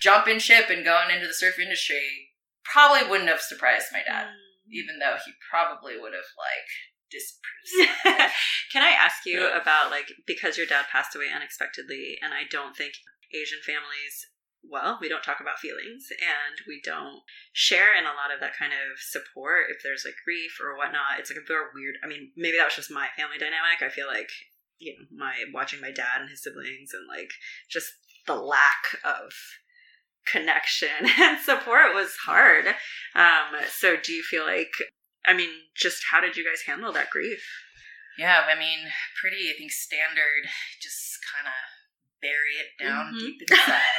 [0.00, 2.30] jumping ship and going into the surf industry
[2.64, 4.28] probably wouldn't have surprised my dad.
[4.72, 6.68] even though he probably would have like
[7.10, 7.92] disapproved.
[8.72, 12.74] Can I ask you about like because your dad passed away unexpectedly, and I don't
[12.74, 12.94] think
[13.34, 14.26] Asian families
[14.70, 18.56] well, we don't talk about feelings and we don't share in a lot of that
[18.56, 21.18] kind of support if there's like grief or whatnot.
[21.18, 21.96] It's like a very weird.
[22.02, 23.82] I mean, maybe that was just my family dynamic.
[23.82, 24.30] I feel like
[24.78, 27.30] you know my watching my dad and his siblings and like
[27.70, 27.92] just
[28.26, 29.32] the lack of
[30.26, 30.88] connection
[31.20, 32.66] and support was hard.
[33.14, 34.72] Um, so do you feel like?
[35.26, 37.42] I mean, just how did you guys handle that grief?
[38.18, 38.78] Yeah, I mean,
[39.20, 39.48] pretty.
[39.50, 40.44] I think standard.
[40.80, 41.83] Just kind of
[42.24, 43.18] bury it down mm-hmm.
[43.20, 43.92] deep inside.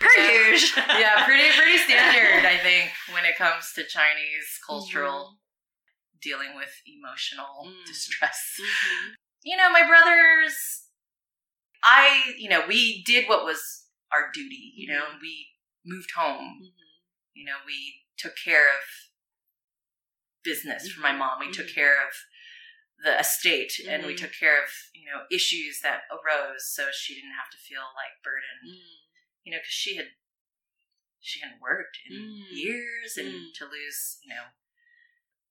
[0.00, 0.56] per yeah.
[0.98, 6.24] yeah, pretty pretty standard, I think, when it comes to Chinese cultural mm-hmm.
[6.24, 7.84] dealing with emotional mm.
[7.84, 8.56] distress.
[8.56, 9.12] Mm-hmm.
[9.44, 10.86] You know, my brothers
[11.86, 15.22] I, you know, we did what was our duty, you know, mm-hmm.
[15.22, 15.46] we
[15.84, 16.58] moved home.
[16.62, 16.84] Mm-hmm.
[17.34, 18.82] You know, we took care of
[20.42, 21.18] business for my mm-hmm.
[21.18, 21.38] mom.
[21.40, 22.12] We took care of
[23.02, 23.90] the estate mm-hmm.
[23.92, 24.24] and we mm-hmm.
[24.24, 28.22] took care of you know issues that arose so she didn't have to feel like
[28.24, 29.04] burdened mm.
[29.44, 30.16] you know because she had
[31.20, 32.42] she hadn't worked in mm.
[32.52, 33.52] years and mm.
[33.54, 34.48] to lose you know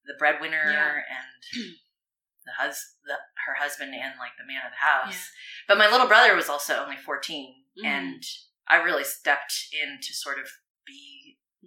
[0.05, 1.05] the breadwinner yeah.
[1.05, 1.39] and
[2.45, 5.65] the hus the, her husband and like the man of the house yeah.
[5.67, 7.85] but my little brother was also only 14 mm.
[7.85, 8.23] and
[8.67, 10.49] i really stepped in to sort of
[10.85, 11.14] be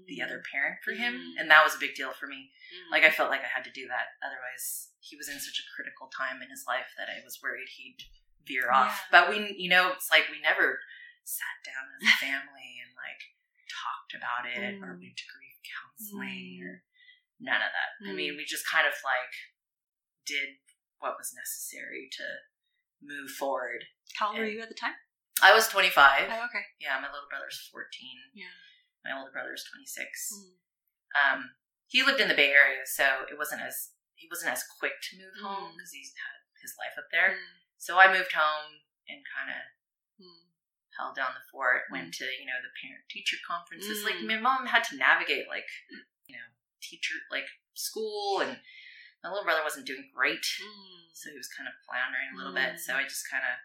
[0.07, 1.41] the other parent for him mm.
[1.41, 2.93] and that was a big deal for me mm.
[2.93, 5.71] like i felt like i had to do that otherwise he was in such a
[5.73, 8.05] critical time in his life that I was worried he'd
[8.45, 9.09] veer off.
[9.09, 9.09] Yeah.
[9.15, 10.83] But we, you know, it's like we never
[11.25, 13.21] sat down as a family and like
[13.69, 14.83] talked about it mm.
[14.85, 16.65] or went to grief counseling mm.
[16.67, 16.73] or
[17.41, 17.91] none of that.
[18.03, 18.07] Mm.
[18.11, 18.39] I mean, mm.
[18.43, 19.35] we just kind of like
[20.29, 20.61] did
[21.01, 22.27] what was necessary to
[23.01, 23.87] move forward.
[24.19, 24.99] How old and were you at the time?
[25.39, 25.95] I was 25.
[26.27, 26.67] Oh, okay.
[26.83, 27.87] Yeah, my little brother's 14.
[28.35, 28.51] Yeah.
[29.09, 29.97] My older brother's 26.
[30.37, 30.53] Mm.
[31.17, 31.41] Um,
[31.89, 35.17] he lived in the Bay Area, so it wasn't as he wasn't as quick to
[35.17, 35.45] move mm.
[35.49, 37.41] home because he's had his life up there.
[37.41, 37.57] Mm.
[37.81, 39.63] So I moved home and kind of
[40.21, 40.45] mm.
[41.01, 41.89] held down the fort.
[41.89, 42.19] Went mm.
[42.21, 44.05] to you know the parent teacher conferences.
[44.05, 44.29] Like mm.
[44.29, 45.71] my mom had to navigate like
[46.29, 46.47] you know
[46.85, 48.61] teacher like school and
[49.25, 50.45] my little brother wasn't doing great,
[51.17, 52.79] so he was kind of floundering a little bit.
[52.79, 53.57] So I just kind of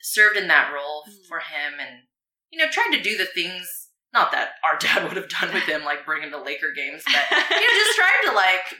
[0.00, 2.08] served in that role for him and
[2.50, 3.83] you know tried to do the things
[4.14, 7.02] not that our dad would have done with him, like bring him to Laker games,
[7.04, 7.14] but
[7.50, 8.78] you know, just trying to like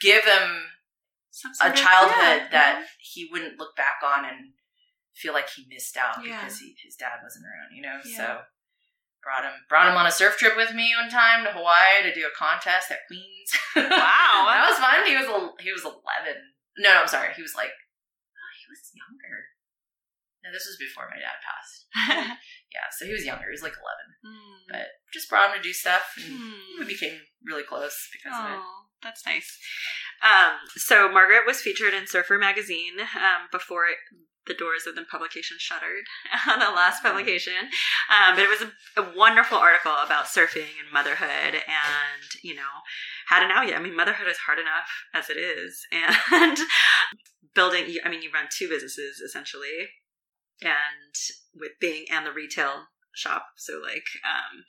[0.00, 0.68] give him
[1.64, 2.84] a childhood yeah, that yeah.
[3.00, 4.52] he wouldn't look back on and
[5.14, 6.40] feel like he missed out yeah.
[6.40, 7.98] because he, his dad wasn't around, you know?
[8.04, 8.44] So
[9.26, 12.14] brought him brought him on a surf trip with me one time to Hawaii to
[12.14, 13.50] do a contest at Queens.
[13.76, 14.48] Wow.
[14.48, 15.02] that was fun.
[15.02, 15.26] He was
[15.58, 15.98] he was 11.
[16.78, 17.34] No, no, I'm sorry.
[17.34, 19.50] He was like oh, he was younger.
[20.46, 21.90] No, this was before my dad passed.
[22.76, 23.48] Yeah, so he was younger.
[23.48, 24.36] He was like 11.
[24.36, 24.60] Mm.
[24.68, 26.78] But just brought him to do stuff and mm.
[26.78, 28.44] we became really close because Aww.
[28.44, 28.66] of it
[29.02, 29.58] that's nice.
[30.22, 33.98] Um, so Margaret was featured in Surfer magazine um, before it,
[34.46, 36.04] the doors of the publication shuttered
[36.50, 37.70] on the last publication.
[38.10, 42.82] Um, but it was a, a, wonderful article about surfing and motherhood, and you know
[43.26, 43.62] how to now.
[43.62, 45.86] Yeah, I mean, motherhood is hard enough as it is,
[46.32, 46.58] and
[47.54, 47.96] building.
[48.04, 49.88] I mean, you run two businesses essentially,
[50.62, 51.14] and
[51.58, 53.46] with Bing and the retail shop.
[53.56, 54.64] So like, um,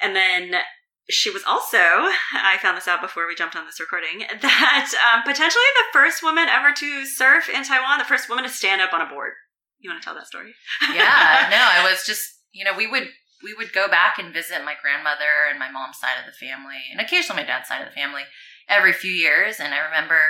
[0.00, 0.62] and then
[1.10, 5.22] she was also, I found this out before we jumped on this recording, that um,
[5.22, 8.92] potentially the first woman ever to surf in Taiwan, the first woman to stand up
[8.92, 9.32] on a board.
[9.78, 10.54] You want to tell that story?
[10.94, 12.22] yeah, no, I was just,
[12.52, 13.08] you know, we would
[13.42, 16.78] we would go back and visit my grandmother and my mom's side of the family,
[16.92, 18.22] and occasionally my dad's side of the family
[18.68, 19.58] every few years.
[19.58, 20.20] And I remember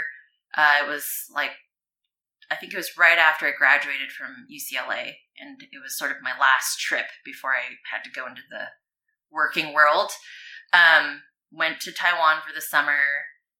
[0.56, 1.50] uh, it was like,
[2.51, 6.22] I think it was right after I graduated from UCLA, and it was sort of
[6.22, 8.66] my last trip before I had to go into the
[9.30, 10.11] working world.
[10.72, 12.99] Um, went to Taiwan for the summer,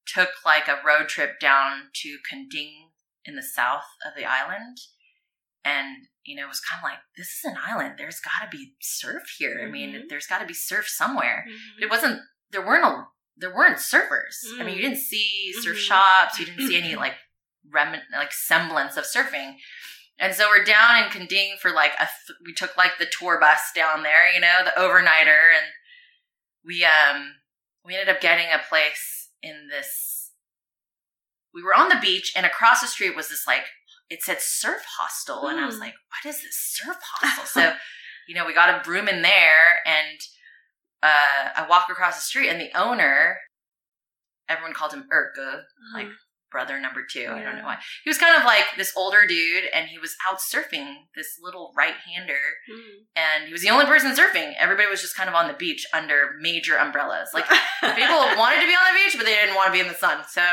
[0.07, 2.91] took like a road trip down to Kending
[3.25, 4.79] in the south of the island.
[5.65, 7.95] And, you know, it was kind of like, this is an island.
[7.97, 9.59] There's got to be surf here.
[9.59, 9.69] Mm-hmm.
[9.69, 10.07] I mean, mm-hmm.
[10.09, 11.45] there's got to be surf somewhere.
[11.49, 11.85] Mm-hmm.
[11.85, 12.21] It wasn't,
[12.51, 13.07] there weren't a,
[13.37, 14.43] there weren't surfers.
[14.47, 14.61] Mm-hmm.
[14.61, 15.83] I mean, you didn't see surf mm-hmm.
[15.83, 16.39] shops.
[16.39, 17.15] You didn't see any like
[17.71, 19.57] remnant, like semblance of surfing.
[20.19, 23.41] And so we're down in Kending for like a, th- we took like the tour
[23.41, 25.51] bus down there, you know, the overnighter.
[25.57, 25.73] And
[26.65, 27.35] we um
[27.85, 30.31] we ended up getting a place in this
[31.55, 33.65] we were on the beach and across the street was this like
[34.09, 35.83] it said surf hostel and i was hmm.
[35.83, 37.73] like what is this surf hostel so
[38.29, 40.19] you know we got a broom in there and
[41.03, 43.39] uh, i walk across the street and the owner
[44.49, 45.99] everyone called him urka uh-huh.
[45.99, 46.09] like
[46.53, 47.27] brother number two.
[47.29, 47.79] I don't know why.
[48.05, 51.73] He was kind of like this older dude, and he was out surfing this little
[51.77, 52.39] right hander,
[52.71, 53.07] Mm.
[53.17, 54.55] and he was the only person surfing.
[54.59, 57.31] Everybody was just kind of on the beach under major umbrellas.
[57.35, 59.89] Like people wanted to be on the beach, but they didn't want to be in
[59.89, 60.23] the sun.
[60.29, 60.45] So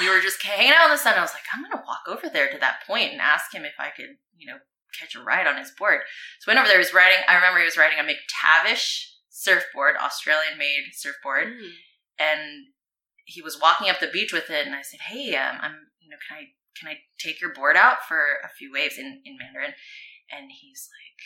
[0.00, 1.14] we were just hanging out in the sun.
[1.16, 3.74] I was like, I'm gonna walk over there to that point and ask him if
[3.78, 4.56] I could, you know,
[4.98, 6.00] catch a ride on his board.
[6.40, 6.78] So I went over there.
[6.78, 7.18] He was riding.
[7.28, 11.70] I remember he was riding a McTavish surfboard, Australian made surfboard Mm.
[12.18, 12.66] and
[13.34, 16.08] he was walking up the beach with it and i said hey um, i'm you
[16.10, 16.44] know can i
[16.78, 19.74] can i take your board out for a few waves in in mandarin?
[20.32, 21.20] And he's like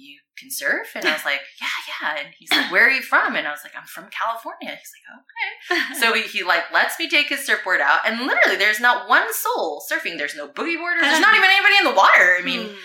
[0.00, 0.88] you can surf?
[0.94, 2.22] And i was like yeah yeah.
[2.24, 3.34] And he's like where are you from?
[3.36, 4.76] And i was like i'm from california.
[4.80, 6.00] He's like okay.
[6.00, 9.32] So he, he like lets me take his surfboard out and literally there's not one
[9.32, 10.18] soul surfing.
[10.18, 11.02] There's no boogie boarders.
[11.02, 12.36] There's not even anybody in the water.
[12.38, 12.76] I mean Mm.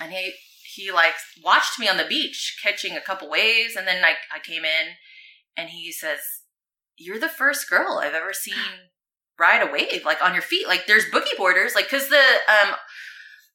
[0.00, 0.34] and he
[0.74, 4.38] he like watched me on the beach catching a couple waves and then I, I
[4.40, 4.86] came in
[5.56, 6.18] and he says
[6.96, 8.54] you're the first girl i've ever seen
[9.38, 12.74] ride a wave like on your feet like there's boogie boarders like because the um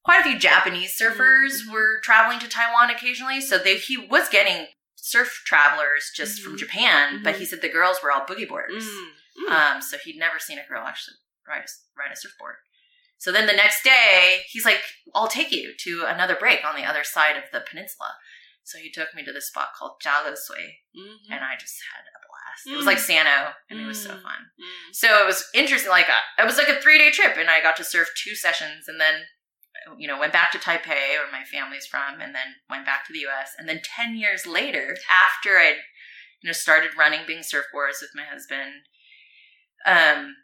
[0.04, 1.72] quite a few japanese surfers Mhm.
[1.74, 6.60] were traveling to taiwan occasionally so they he was getting surf travelers just from Mhm.
[6.60, 7.39] japan but Mhm.
[7.39, 9.12] he said the girls were all boogie boarders Mm.
[9.48, 9.52] Mm.
[9.52, 11.16] um, so he'd never seen a girl actually
[11.48, 11.68] ride a,
[12.00, 12.58] ride a surfboard.
[13.18, 14.84] So then the next day, he's like,
[15.16, 18.16] I'll take you to another break on the other side of the peninsula.
[18.64, 21.18] So he took me to this spot called Jalo Sui, Mhm.
[21.32, 22.68] and I just had a blast.
[22.68, 22.88] It was Mm.
[22.88, 24.22] like San O, and it was so Mm.
[24.22, 24.51] fun.
[24.59, 24.95] Mm.
[24.95, 25.89] So it was interesting.
[25.89, 26.07] Like,
[26.38, 28.99] it was like a three day trip, and I got to surf two sessions, and
[29.01, 29.28] then,
[29.97, 33.14] you know, went back to Taipei, where my family's from, and then went back to
[33.14, 33.55] the US.
[33.57, 35.78] And then 10 years later, after I'd,
[36.41, 38.88] you know, started running Bing surfboards with my husband,
[39.86, 40.36] um,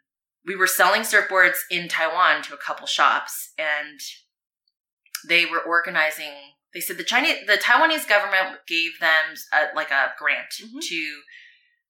[0.44, 4.00] we were selling surfboards in Taiwan to a couple shops, and
[5.26, 6.54] they were organizing.
[6.74, 10.80] They said the Chinese, the Taiwanese government gave them a, like a grant Mhm.
[10.80, 11.20] to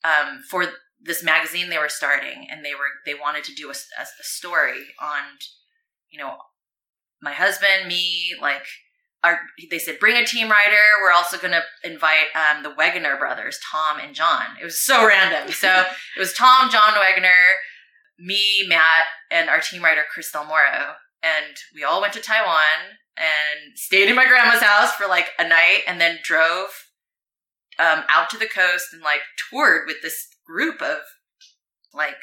[0.04, 0.66] um, for
[1.00, 4.22] this magazine they were starting, and they were they wanted to do a, a, a
[4.22, 5.22] story on,
[6.10, 6.36] you know,
[7.20, 8.64] my husband, me, like.
[9.24, 13.18] Our, they said bring a team writer We're also going to invite um, the Wegener
[13.18, 14.44] brothers, Tom and John.
[14.60, 15.52] It was so random.
[15.52, 17.54] So it was Tom, John Wegener,
[18.18, 20.94] me, Matt, and our team writer Chris Del Moro.
[21.22, 25.48] And we all went to Taiwan and stayed in my grandma's house for like a
[25.48, 26.68] night and then drove
[27.78, 30.98] um, out to the coast and like toured with this group of
[31.92, 32.16] like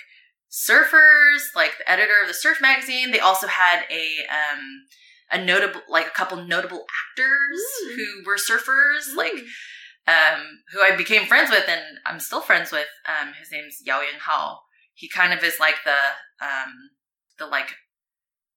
[0.50, 3.12] surfers, like the editor of the surf magazine.
[3.12, 4.62] They also had a um
[5.32, 7.96] a notable like a couple notable actors Mm.
[7.96, 9.46] who were surfers, like Mm.
[10.38, 12.88] um, who I became friends with, and I'm still friends with.
[13.08, 14.60] Um, his name's Yao Yang Hao.
[14.96, 16.00] He kind of is like the
[16.43, 16.72] um,
[17.38, 17.76] the like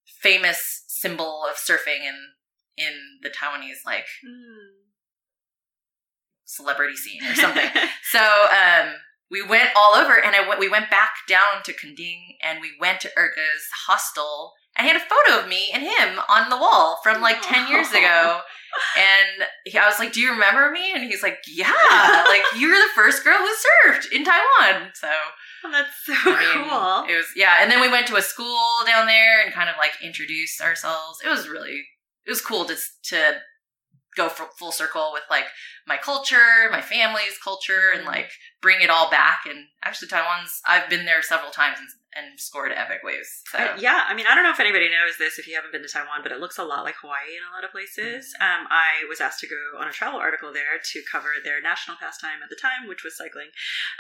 [0.07, 2.17] famous symbol of surfing in
[2.77, 4.87] in the Taiwanese like Mm.
[6.45, 7.69] celebrity scene or something.
[8.11, 8.95] so um,
[9.31, 10.61] we went all over, and I went.
[10.61, 14.53] We went back down to Kending, and we went to Urga's hostel.
[14.77, 17.67] And he had a photo of me and him on the wall from like 10
[17.69, 18.41] years ago.
[18.97, 20.93] And he, I was like, Do you remember me?
[20.95, 24.93] And he's like, Yeah, like you were the first girl who surfed in Taiwan.
[24.95, 25.09] So,
[25.73, 27.15] That's so I mean, cool.
[27.15, 27.57] it was, yeah.
[27.61, 31.19] And then we went to a school down there and kind of like introduced ourselves.
[31.25, 31.85] It was really,
[32.27, 33.41] it was cool to, to
[34.17, 35.47] go f full circle with like
[35.87, 38.11] my culture, my family's culture, and mm-hmm.
[38.11, 38.31] like
[38.61, 39.41] bring it all back.
[39.49, 41.89] And actually, Taiwan's, I've been there several times and,
[42.19, 43.29] and scored epic waves.
[43.51, 45.73] So, Uh, yeah, I mean, I don't know if anybody knows this if you haven't
[45.73, 48.35] been to Taiwan, but it looks a lot like Hawaii in a lot of places.
[48.41, 51.97] Um, I was asked to go on a travel article there to cover their national
[52.01, 53.49] pastime at the time, which was cycling.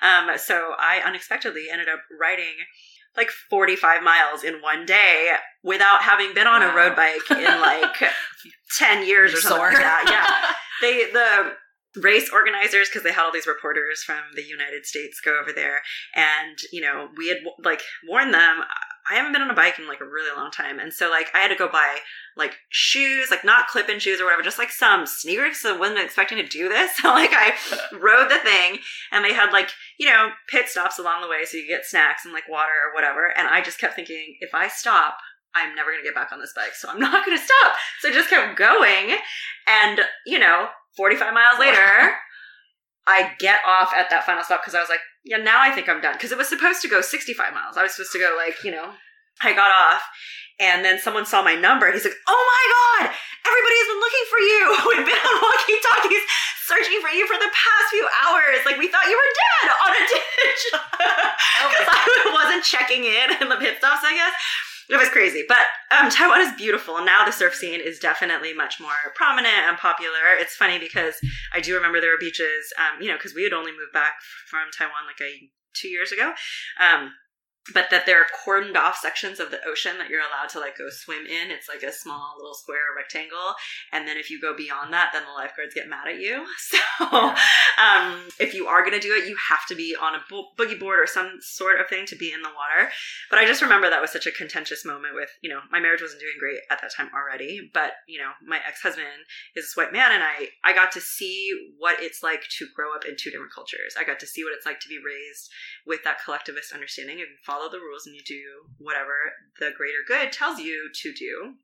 [0.02, 2.54] Um, so I unexpectedly ended up riding
[3.16, 5.32] like 45 miles in one day
[5.64, 7.96] without having been on a road bike in like
[8.78, 10.04] 10 years or something like that.
[10.80, 10.86] Yeah.
[10.88, 11.54] they the
[12.03, 15.82] race organizers because they had all these reporters from the united states go over there.
[16.14, 18.62] And you know we had like warned them.
[19.11, 20.78] I haven't been on a bike in like a really long time.
[20.78, 21.99] And so like i had to go buy
[22.36, 25.99] like shoes like not clip-in shoes or whatever just like some sneakers so i wasn't
[25.99, 26.92] expecting to do this.
[27.03, 27.55] So like i
[27.92, 28.78] rode the thing
[29.12, 32.24] and they had like you know pit stops along the way so you get snacks
[32.24, 33.26] and like water or whatever.
[33.36, 35.18] And i just kept thinking if i stop
[35.55, 36.74] i'm never going to get back on this bike.
[36.74, 37.74] So i'm not going to stop.
[38.01, 39.16] So I just kept going.
[39.66, 40.68] And, you know,
[40.99, 42.18] 45 miles later,
[43.07, 45.86] I get off at that final stop because I was like, yeah, now I think
[45.86, 46.18] I'm done.
[46.18, 47.78] Because it was supposed to go 65 miles.
[47.78, 48.99] I was supposed to go, like, you know,
[49.40, 50.03] I got off.
[50.59, 53.14] And then someone saw my number and he's like, oh my God,
[53.46, 54.61] everybody has been looking for you.
[54.90, 56.24] We've been on walkie talkies
[56.66, 58.59] searching for you for the past few hours.
[58.66, 60.62] Like, we thought you were dead on a ditch.
[61.59, 64.34] Oh Because I wasn't checking in in the pit stops, I guess.
[64.89, 65.59] It was crazy, but
[65.91, 67.05] um, Taiwan is beautiful.
[67.05, 70.32] Now the surf scene is definitely much more prominent and popular.
[70.39, 71.14] It's funny because
[71.53, 74.14] I do remember there were beaches, um, you know, because we had only moved back
[74.49, 76.32] from Taiwan like a two years ago,
[76.80, 77.12] um,
[77.74, 80.76] but that there are cordoned off sections of the ocean that you're allowed to like
[80.78, 81.50] go swim in.
[81.50, 83.54] It's like a small little square rectangle,
[83.92, 86.44] and then if you go beyond that, then the lifeguards get mad at you.
[86.58, 87.36] So, Yeah.
[87.78, 90.78] um, if you are gonna do it, you have to be on a bo- boogie
[90.78, 92.90] board or some sort of thing to be in the water.
[93.30, 96.02] But I just remember that was such a contentious moment with you know my marriage
[96.02, 99.06] wasn't doing great at that time already, but you know my ex husband
[99.54, 102.94] is this white man, and I I got to see what it's like to grow
[102.94, 103.94] up in two different cultures.
[103.98, 105.50] I got to see what it's like to be raised
[105.86, 107.28] with that collectivist understanding of
[107.59, 108.42] follow the rules and you do
[108.78, 111.54] whatever the greater good tells you to do.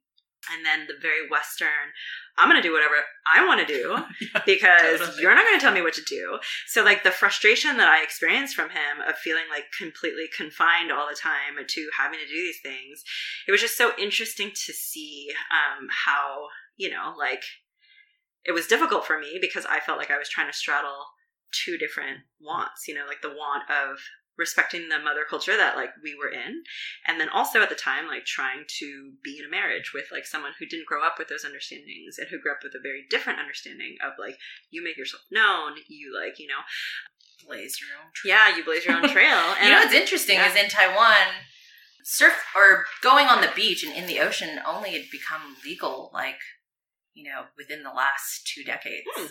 [0.53, 1.97] And then the very Western,
[2.36, 3.97] I'm going to do whatever I want to do
[4.47, 5.22] because totally.
[5.22, 6.38] you're not going to tell me what to do.
[6.66, 11.09] So, like, the frustration that I experienced from him of feeling like completely confined all
[11.09, 13.05] the time to having to do these things,
[13.49, 17.42] it was just so interesting to see um, how, you know, like,
[18.45, 21.07] it was difficult for me because I felt like I was trying to straddle
[21.64, 23.99] two different wants, you know, like the want of
[24.37, 26.62] respecting the mother culture that like we were in
[27.07, 30.26] and then also at the time like trying to be in a marriage with like
[30.26, 33.05] someone who didn't grow up with those understandings and who grew up with a very
[33.09, 34.37] different understanding of like
[34.70, 36.62] you make yourself known you like you know
[37.47, 38.35] Blaze your own trail.
[38.35, 40.51] yeah you blaze your own trail and you know what's interesting yeah.
[40.51, 41.45] is in Taiwan,
[42.03, 46.39] surf or going on the beach and in the ocean only had become legal like,
[47.14, 49.07] you know, within the last two decades.
[49.14, 49.26] Hmm.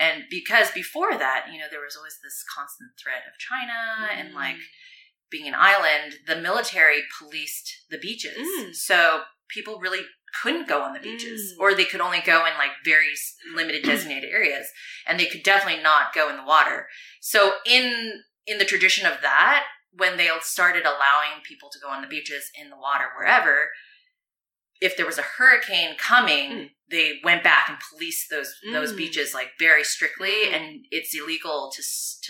[0.00, 4.34] And because before that, you know, there was always this constant threat of China and
[4.34, 4.56] like
[5.30, 8.48] being an island, the military policed the beaches.
[8.58, 8.74] Mm.
[8.74, 10.00] So people really
[10.42, 11.60] couldn't go on the beaches Mm.
[11.60, 13.12] or they could only go in like very
[13.54, 14.68] limited designated areas
[15.06, 16.86] and they could definitely not go in the water.
[17.20, 22.00] So in in the tradition of that, when they started allowing people to go on
[22.00, 23.68] the beaches in the water wherever,
[24.80, 26.70] if there was a hurricane coming, Mm.
[26.90, 28.96] They went back and policed those those Mm.
[28.96, 30.54] beaches like very strictly, Mm.
[30.54, 31.82] and it's illegal to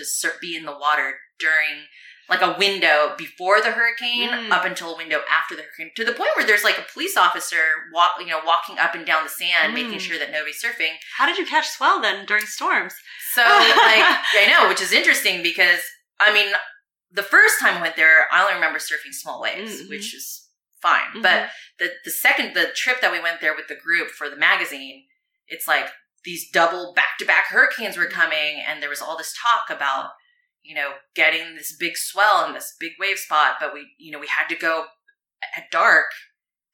[0.04, 1.86] to be in the water during
[2.28, 4.52] like a window before the hurricane Mm.
[4.52, 7.16] up until a window after the hurricane to the point where there's like a police
[7.16, 10.00] officer walk you know walking up and down the sand making Mm.
[10.00, 12.94] sure that nobody's surfing how did you catch swell then during storms
[13.34, 14.04] so like
[14.42, 15.80] I know, which is interesting because
[16.20, 16.52] I mean,
[17.10, 19.88] the first time I went there, I only remember surfing small waves, Mhm.
[19.88, 20.46] which is
[20.82, 21.22] fine.
[21.22, 24.36] But the the second the trip that we went there with the group for the
[24.36, 25.04] magazine,
[25.46, 25.86] it's like
[26.24, 30.10] these double back to back hurricanes were coming, and there was all this talk about
[30.62, 34.18] you know getting this big swell and this big wave spot, but we you know
[34.18, 34.86] we had to go
[35.56, 36.06] at dark,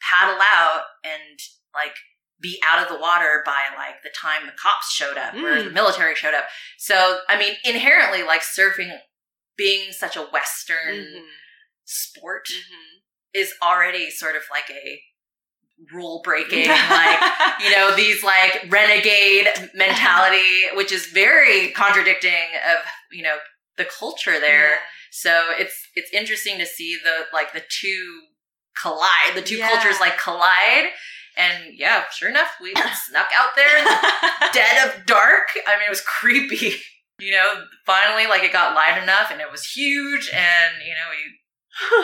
[0.03, 1.39] paddle out, and
[1.75, 1.95] like
[2.41, 5.71] be out of the water by like the time the cops showed up or the
[5.71, 5.73] Mm.
[5.73, 6.45] military showed up.
[6.77, 8.99] So, I mean, inherently, like surfing
[9.57, 11.25] being such a Western Mm-hmm.
[11.85, 12.47] sport
[13.37, 15.01] is already sort of like a
[15.93, 17.21] rule breaking, like,
[17.61, 22.79] you know, these like renegade mentality, which is very contradicting of,
[23.13, 23.37] you know,
[23.77, 24.79] the culture there.
[25.11, 28.21] So it's, it's interesting to see the, like, the two
[28.81, 29.69] collide, the two Yeah.
[29.71, 30.89] cultures like collide.
[31.37, 32.73] And yeah, sure enough, we
[33.09, 35.49] snuck out there in the dead of dark.
[35.67, 36.77] I mean, it was creepy.
[37.19, 41.09] You know, finally, like it got light enough and it was huge, and you know,
[41.09, 41.39] we,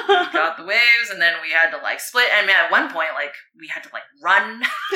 [0.09, 2.29] we got the waves, and then we had to like split.
[2.37, 4.62] I mean, at one point, like we had to like run,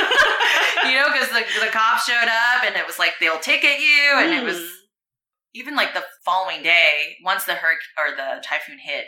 [0.85, 4.13] you know, because the the cops showed up, and it was like they'll ticket you,
[4.17, 4.61] and it was
[5.55, 9.07] even like the following day, once the hurricane or the typhoon hit.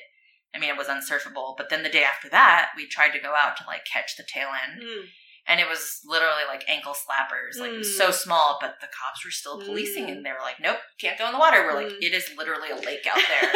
[0.54, 3.34] I mean, it was unsurfable, but then the day after that, we tried to go
[3.36, 5.04] out to like catch the tail end, Mm.
[5.48, 7.58] And it was literally like ankle slappers.
[7.58, 8.14] Like it was so Mm.
[8.14, 10.12] small, but the cops were still policing, Mm.
[10.12, 12.02] and they were like, "Nope, can't go in the water." We're like, Mm.
[12.02, 13.50] "It is literally a lake out there.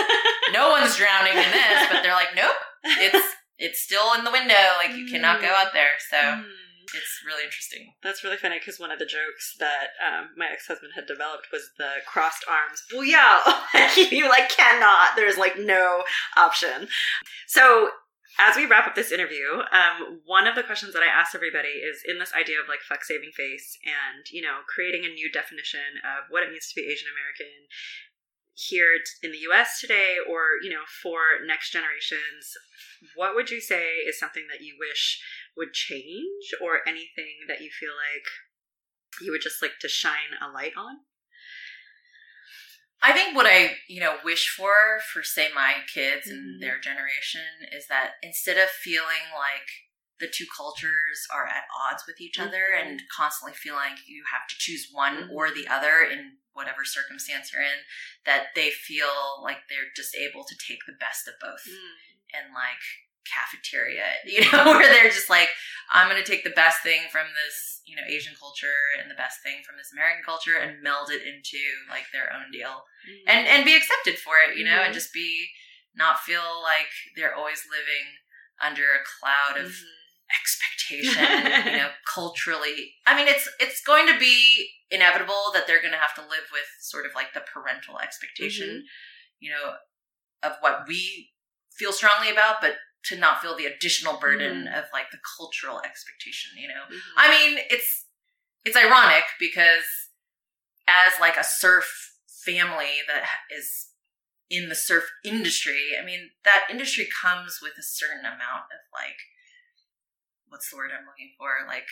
[0.52, 4.74] no one's drowning in this," but they're like, "Nope, it's it's still in the window.
[4.78, 6.44] Like you cannot go out there." So Mm.
[6.94, 7.94] it's really interesting.
[8.02, 11.46] That's really funny because one of the jokes that um, my ex husband had developed
[11.52, 12.82] was the crossed arms.
[12.92, 14.10] Booyah!
[14.10, 15.14] you like cannot.
[15.16, 16.02] There's like no
[16.36, 16.88] option.
[17.46, 17.90] So
[18.38, 21.84] as we wrap up this interview, um, one of the questions that I ask everybody
[21.84, 25.30] is in this idea of like fuck saving face and you know creating a new
[25.30, 27.68] definition of what it means to be Asian American
[28.54, 29.80] here in the U.S.
[29.80, 32.56] today, or you know for next generations.
[33.16, 35.20] What would you say is something that you wish
[35.56, 38.26] would change or anything that you feel like
[39.20, 41.04] you would just like to shine a light on?
[43.04, 46.32] I think what I, you know, wish for for say my kids Mhm.
[46.32, 49.68] and their generation is that instead of feeling like
[50.18, 52.80] the two cultures are at odds with each other Mhm.
[52.80, 55.30] and constantly feel like you have to choose one Mhm.
[55.32, 57.84] or the other in whatever circumstance you're in,
[58.24, 61.66] that they feel like they're just able to take the best of both
[62.34, 62.82] and like
[63.26, 65.48] cafeteria, you know, where they're just like,
[65.92, 69.14] I'm going to take the best thing from this, you know, Asian culture and the
[69.18, 71.60] best thing from this American culture and meld it into
[71.90, 72.84] like their own deal
[73.26, 74.98] and and be accepted for it, you know, and Mhm.
[75.00, 75.48] just be
[75.94, 78.16] not feel like they're always living
[78.60, 79.84] under a cloud of Mhm.
[80.40, 81.22] expectation,
[81.66, 82.94] you know, culturally.
[83.06, 86.48] I mean, it's it's going to be inevitable that they're going to have to live
[86.52, 88.82] with sort of like the parental expectation, Mhm.
[89.40, 89.76] you know,
[90.42, 91.32] of what we
[91.76, 96.52] feel strongly about, but to not feel the additional burden of like the cultural expectation,
[96.56, 96.84] you know.
[96.88, 97.00] Mhm.
[97.16, 98.06] I mean, it's
[98.64, 99.84] it's ironic because
[100.86, 103.88] as like a surf family that is
[104.50, 109.18] in the surf industry, I mean, that industry comes with a certain amount of like
[110.48, 111.66] what's the word I'm looking for?
[111.66, 111.88] Like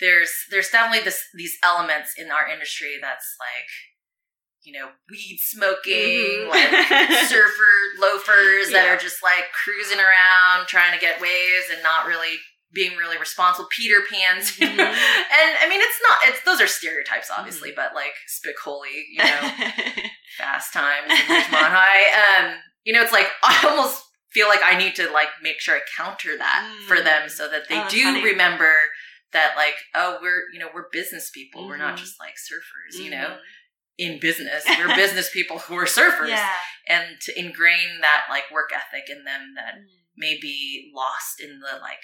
[0.00, 3.70] there's there's definitely this these elements in our industry that's like
[4.64, 6.48] you know, weed smoking, Mhm.
[6.48, 6.70] like
[7.28, 8.92] surfer loafers that Yeah.
[8.94, 12.36] are just like cruising around trying to get waves and not really
[12.72, 14.58] being really responsible Peter Pans.
[14.58, 14.84] you know?
[14.84, 14.94] Mhm.
[14.94, 19.52] And I mean it's not it's those are stereotypes obviously, but like Spicoli, you know,
[20.38, 22.46] Fast Times and Ridgemont High.
[22.46, 22.54] Um,
[22.84, 25.80] you know, it's like I almost feel like I need to like make sure I
[25.96, 27.04] counter that for Mm.
[27.04, 28.22] them so that they Oh, do funny.
[28.24, 28.74] remember
[29.32, 31.66] that like, oh, we're you know, we're business people.
[31.68, 32.00] We're not Mhm.
[32.00, 33.40] just like surfers, you know, Mhm.
[33.98, 34.64] In business.
[34.66, 36.28] We're business people who are surfers.
[36.28, 36.50] Yeah.
[36.88, 39.86] And to ingrain that like work ethic in them that Mm.
[40.16, 42.02] may be lost in the like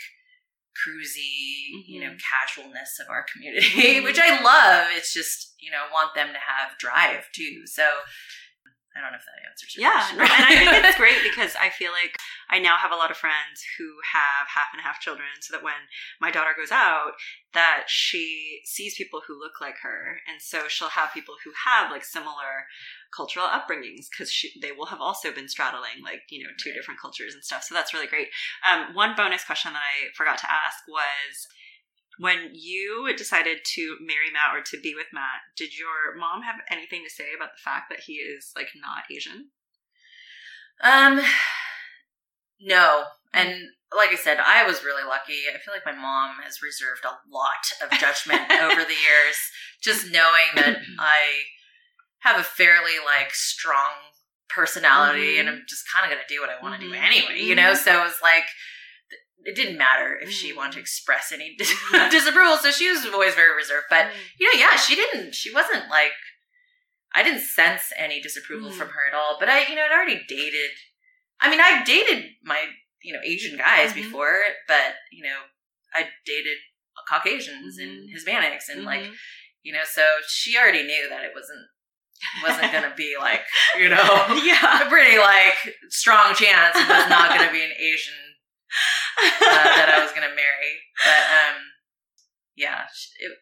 [0.79, 2.21] cruisy, you know, Mhm.
[2.23, 4.89] casualness of our community, which I love.
[4.93, 7.67] It's just, you know, want them to have drive too.
[7.67, 7.83] So
[8.99, 10.19] I don't know if that answers your Yeah, question.
[10.19, 12.19] no, and I think it's great because I feel like
[12.51, 15.63] I now have a lot of friends who have half and half children, so that
[15.63, 15.87] when
[16.21, 17.13] my daughter goes out,
[17.55, 21.91] that she sees people who look like her, and so she'll have people who have
[21.91, 22.67] like similar
[23.15, 26.77] cultural upbringings because they will have also been straddling like you know two Right.
[26.77, 27.63] different cultures and stuff.
[27.65, 28.29] So that's really great.
[28.69, 31.47] Um, one bonus question that I forgot to ask was.
[32.19, 36.57] When you decided to marry Matt or to be with Matt, did your mom have
[36.71, 39.51] anything to say about the fact that he is like not Asian?
[40.83, 41.21] Um,
[42.61, 43.05] no.
[43.33, 45.43] And like I said, I was really lucky.
[45.53, 49.37] I feel like my mom has reserved a lot of judgment over the years,
[49.83, 51.19] just knowing that I
[52.21, 54.11] have a fairly like strong
[54.49, 55.41] personality Mhm.
[55.41, 56.91] and I'm just kind of going to do what I want to Mhm.
[56.93, 57.73] do anyway, you know?
[57.73, 57.77] Mhm.
[57.77, 58.45] So it was like,
[59.45, 62.11] it didn't matter if she wanted to express any Mhm.
[62.11, 62.57] disapproval.
[62.59, 63.87] So she was always very reserved.
[63.89, 64.13] But Mm.
[64.39, 65.35] you know, yeah, she didn't.
[65.35, 66.13] She wasn't like.
[67.15, 68.77] I didn't sense any disapproval Mm.
[68.79, 69.39] from her at all.
[69.41, 70.71] But I, you know, I'd already dated.
[71.41, 72.67] I mean, I've dated my,
[73.03, 73.95] you know, Asian guys Mhm.
[74.03, 75.39] before, but you know,
[75.95, 76.59] I dated
[77.09, 78.15] Caucasians and Mhm.
[78.15, 79.17] Hispanics, and like, Mhm.
[79.63, 81.67] you know, so she already knew that it wasn't
[82.43, 83.47] wasn't gonna be like,
[83.79, 84.83] you know, yeah.
[84.83, 85.57] a pretty like
[85.89, 88.28] strong chance it was not gonna be an Asian
[89.23, 90.73] uh, that I was gonna marry.
[91.05, 91.57] But um,
[92.57, 92.85] yeah,
[93.21, 93.33] it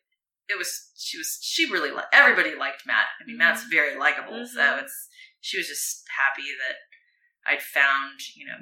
[0.49, 3.07] it was she was she really li- everybody liked Matt.
[3.21, 3.71] I mean, Matt's Mhm.
[3.71, 4.83] very likable, so Mhm.
[4.83, 5.09] it's
[5.41, 6.77] she was just happy that
[7.47, 8.59] I'd found you know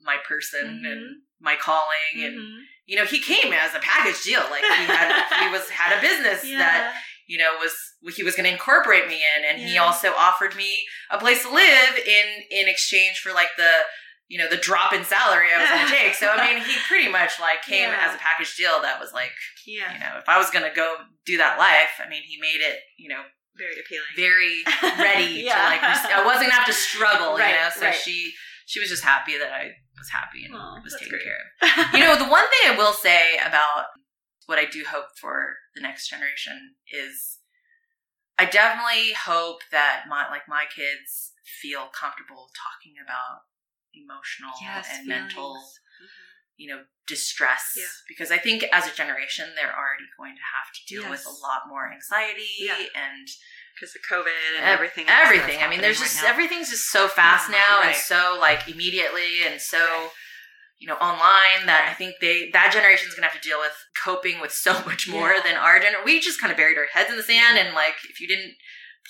[0.00, 1.14] my person and Mhm.
[1.40, 2.64] my calling, and Mhm.
[2.86, 4.46] you know he came as a package deal.
[4.50, 7.74] Like he had he was had a business that you know was
[8.16, 11.50] he was going to incorporate me in and he also offered me a place to
[11.50, 13.72] live in in exchange for like the
[14.32, 16.72] you know the drop in salary i was going to take so i mean he
[16.88, 18.08] pretty much like came Yeah.
[18.08, 19.32] as a package deal that was like
[19.68, 19.92] yeah.
[19.92, 22.64] you know if i was going to go do that life i mean he made
[22.64, 23.20] it you know
[23.60, 24.12] Very appealing.
[24.16, 24.54] very
[24.98, 25.60] ready Yeah.
[25.60, 27.94] to like i wasn't going to have to struggle Right, you know so right.
[27.94, 28.32] she
[28.64, 29.70] she was just happy that i
[30.00, 31.28] was happy and Aw, was taken great.
[31.28, 33.92] care of you know, the one thing I will say about
[34.46, 37.38] what I do hope for the next generation is
[38.38, 43.46] I definitely hope that my like my kids feel comfortable talking about
[43.94, 45.80] emotional yes, and mental, feelings.
[46.02, 46.08] Mm-hmm.
[46.56, 47.84] you know, distress Yeah.
[48.08, 51.30] because I think as a generation they're already going to have to deal with a
[51.30, 52.76] lot more anxiety Yeah.
[52.78, 53.26] and
[53.74, 55.06] because of COVID and Ev- everything.
[55.08, 55.62] everything.
[55.62, 56.30] I mean, there's happening just now.
[56.30, 60.10] everything's just so fast Yeah, now and so like immediately and so
[60.78, 63.72] you know online that I think they that generation is gonna have to deal with
[64.04, 66.04] coping with so much more than our generation.
[66.04, 68.54] We just kind of buried our heads in the sand and like if you didn't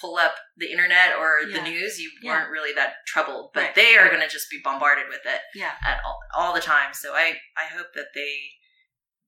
[0.01, 2.33] pull up the internet or the news, you Yeah.
[2.33, 3.53] weren't really that troubled.
[3.55, 3.75] But Right.
[3.75, 5.77] they are gonna just be bombarded with it Yeah.
[5.85, 6.95] at all, all the time.
[6.95, 8.53] So I I hope that they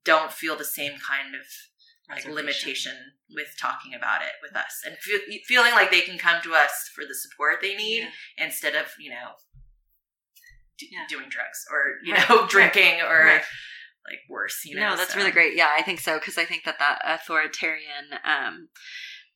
[0.04, 1.46] don't feel the same kind of
[2.10, 6.42] like limitation with talking about it with us and feel, feeling like they can come
[6.42, 8.10] to us for the support they need Yeah.
[8.44, 9.36] instead of you know
[10.78, 11.06] d- Yeah.
[11.08, 13.44] doing drugs or you Right, know right, drinking or right.
[14.06, 15.18] like worse you know no, that's so.
[15.18, 15.54] really great.
[15.54, 18.68] Yeah, I think so because I think that that authoritarian um,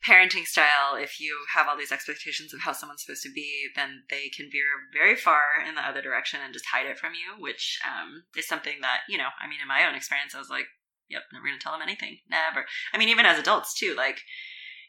[0.06, 4.04] parenting style, if you have all these expectations of how someone's supposed to be, then
[4.10, 7.40] they can veer very far in the other direction and just hide it from you,
[7.42, 9.28] which um, is something that you know.
[9.40, 10.66] I mean, in my own experience, I was like,
[11.10, 12.18] "Yep, never going to tell them anything.
[12.30, 14.20] Never." I mean, even as adults too, like.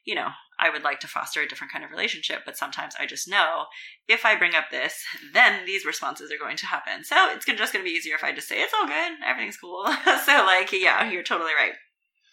[0.05, 0.29] you know,
[0.59, 3.65] I would like to foster a different kind of relationship, but sometimes I just know
[4.07, 5.03] if I bring up this,
[5.33, 7.03] then these responses are going to happen.
[7.03, 9.57] So it's just going to be easier if I just say, it's all good, everything's
[9.57, 9.85] cool.
[10.25, 11.73] so, like, yeah, you're totally right.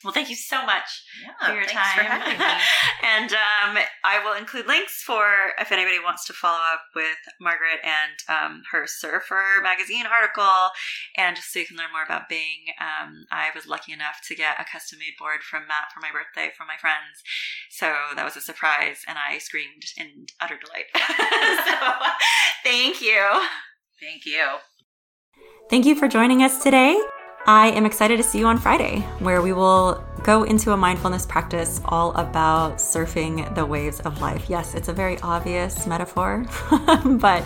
[0.04, 1.96] Well, thank you so much Yeah, for your thanks time.
[1.96, 2.44] for having me.
[3.02, 5.24] and um, I will include links for
[5.58, 10.70] if anybody wants to follow up with Margaret and um, her Surfer magazine article,
[11.16, 12.70] and just so you can learn more about Bing.
[12.80, 16.10] Um, I was lucky enough to get a custom made board from Matt for my
[16.12, 17.22] birthday from my friends,
[17.70, 20.86] so that was a surprise, and I screamed in utter delight.
[21.66, 21.74] so,
[22.62, 23.24] thank you.
[24.00, 24.44] Thank you.
[25.70, 27.00] Thank you for joining us today.
[27.48, 31.24] I am excited to see you on Friday, where we will go into a mindfulness
[31.24, 34.50] practice all about surfing the waves of life.
[34.50, 37.44] Yes, it's a very obvious metaphor, but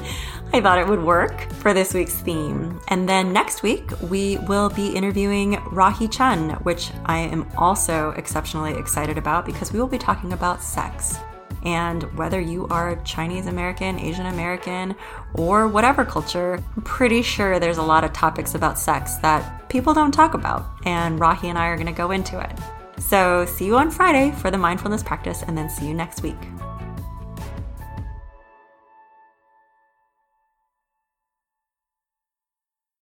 [0.54, 2.80] I thought it would work for this week's theme.
[2.88, 8.72] And then next week, we will be interviewing Rahi Chun, which I am also exceptionally
[8.78, 11.18] excited about because we will be talking about sex.
[11.64, 14.94] And whether you are Chinese American, Asian American,
[15.34, 19.94] or whatever culture, I'm pretty sure there's a lot of topics about sex that people
[19.94, 20.66] don't talk about.
[20.84, 22.58] And Rahi and I are going to go into it.
[23.00, 26.36] So, see you on Friday for the mindfulness practice, and then see you next week.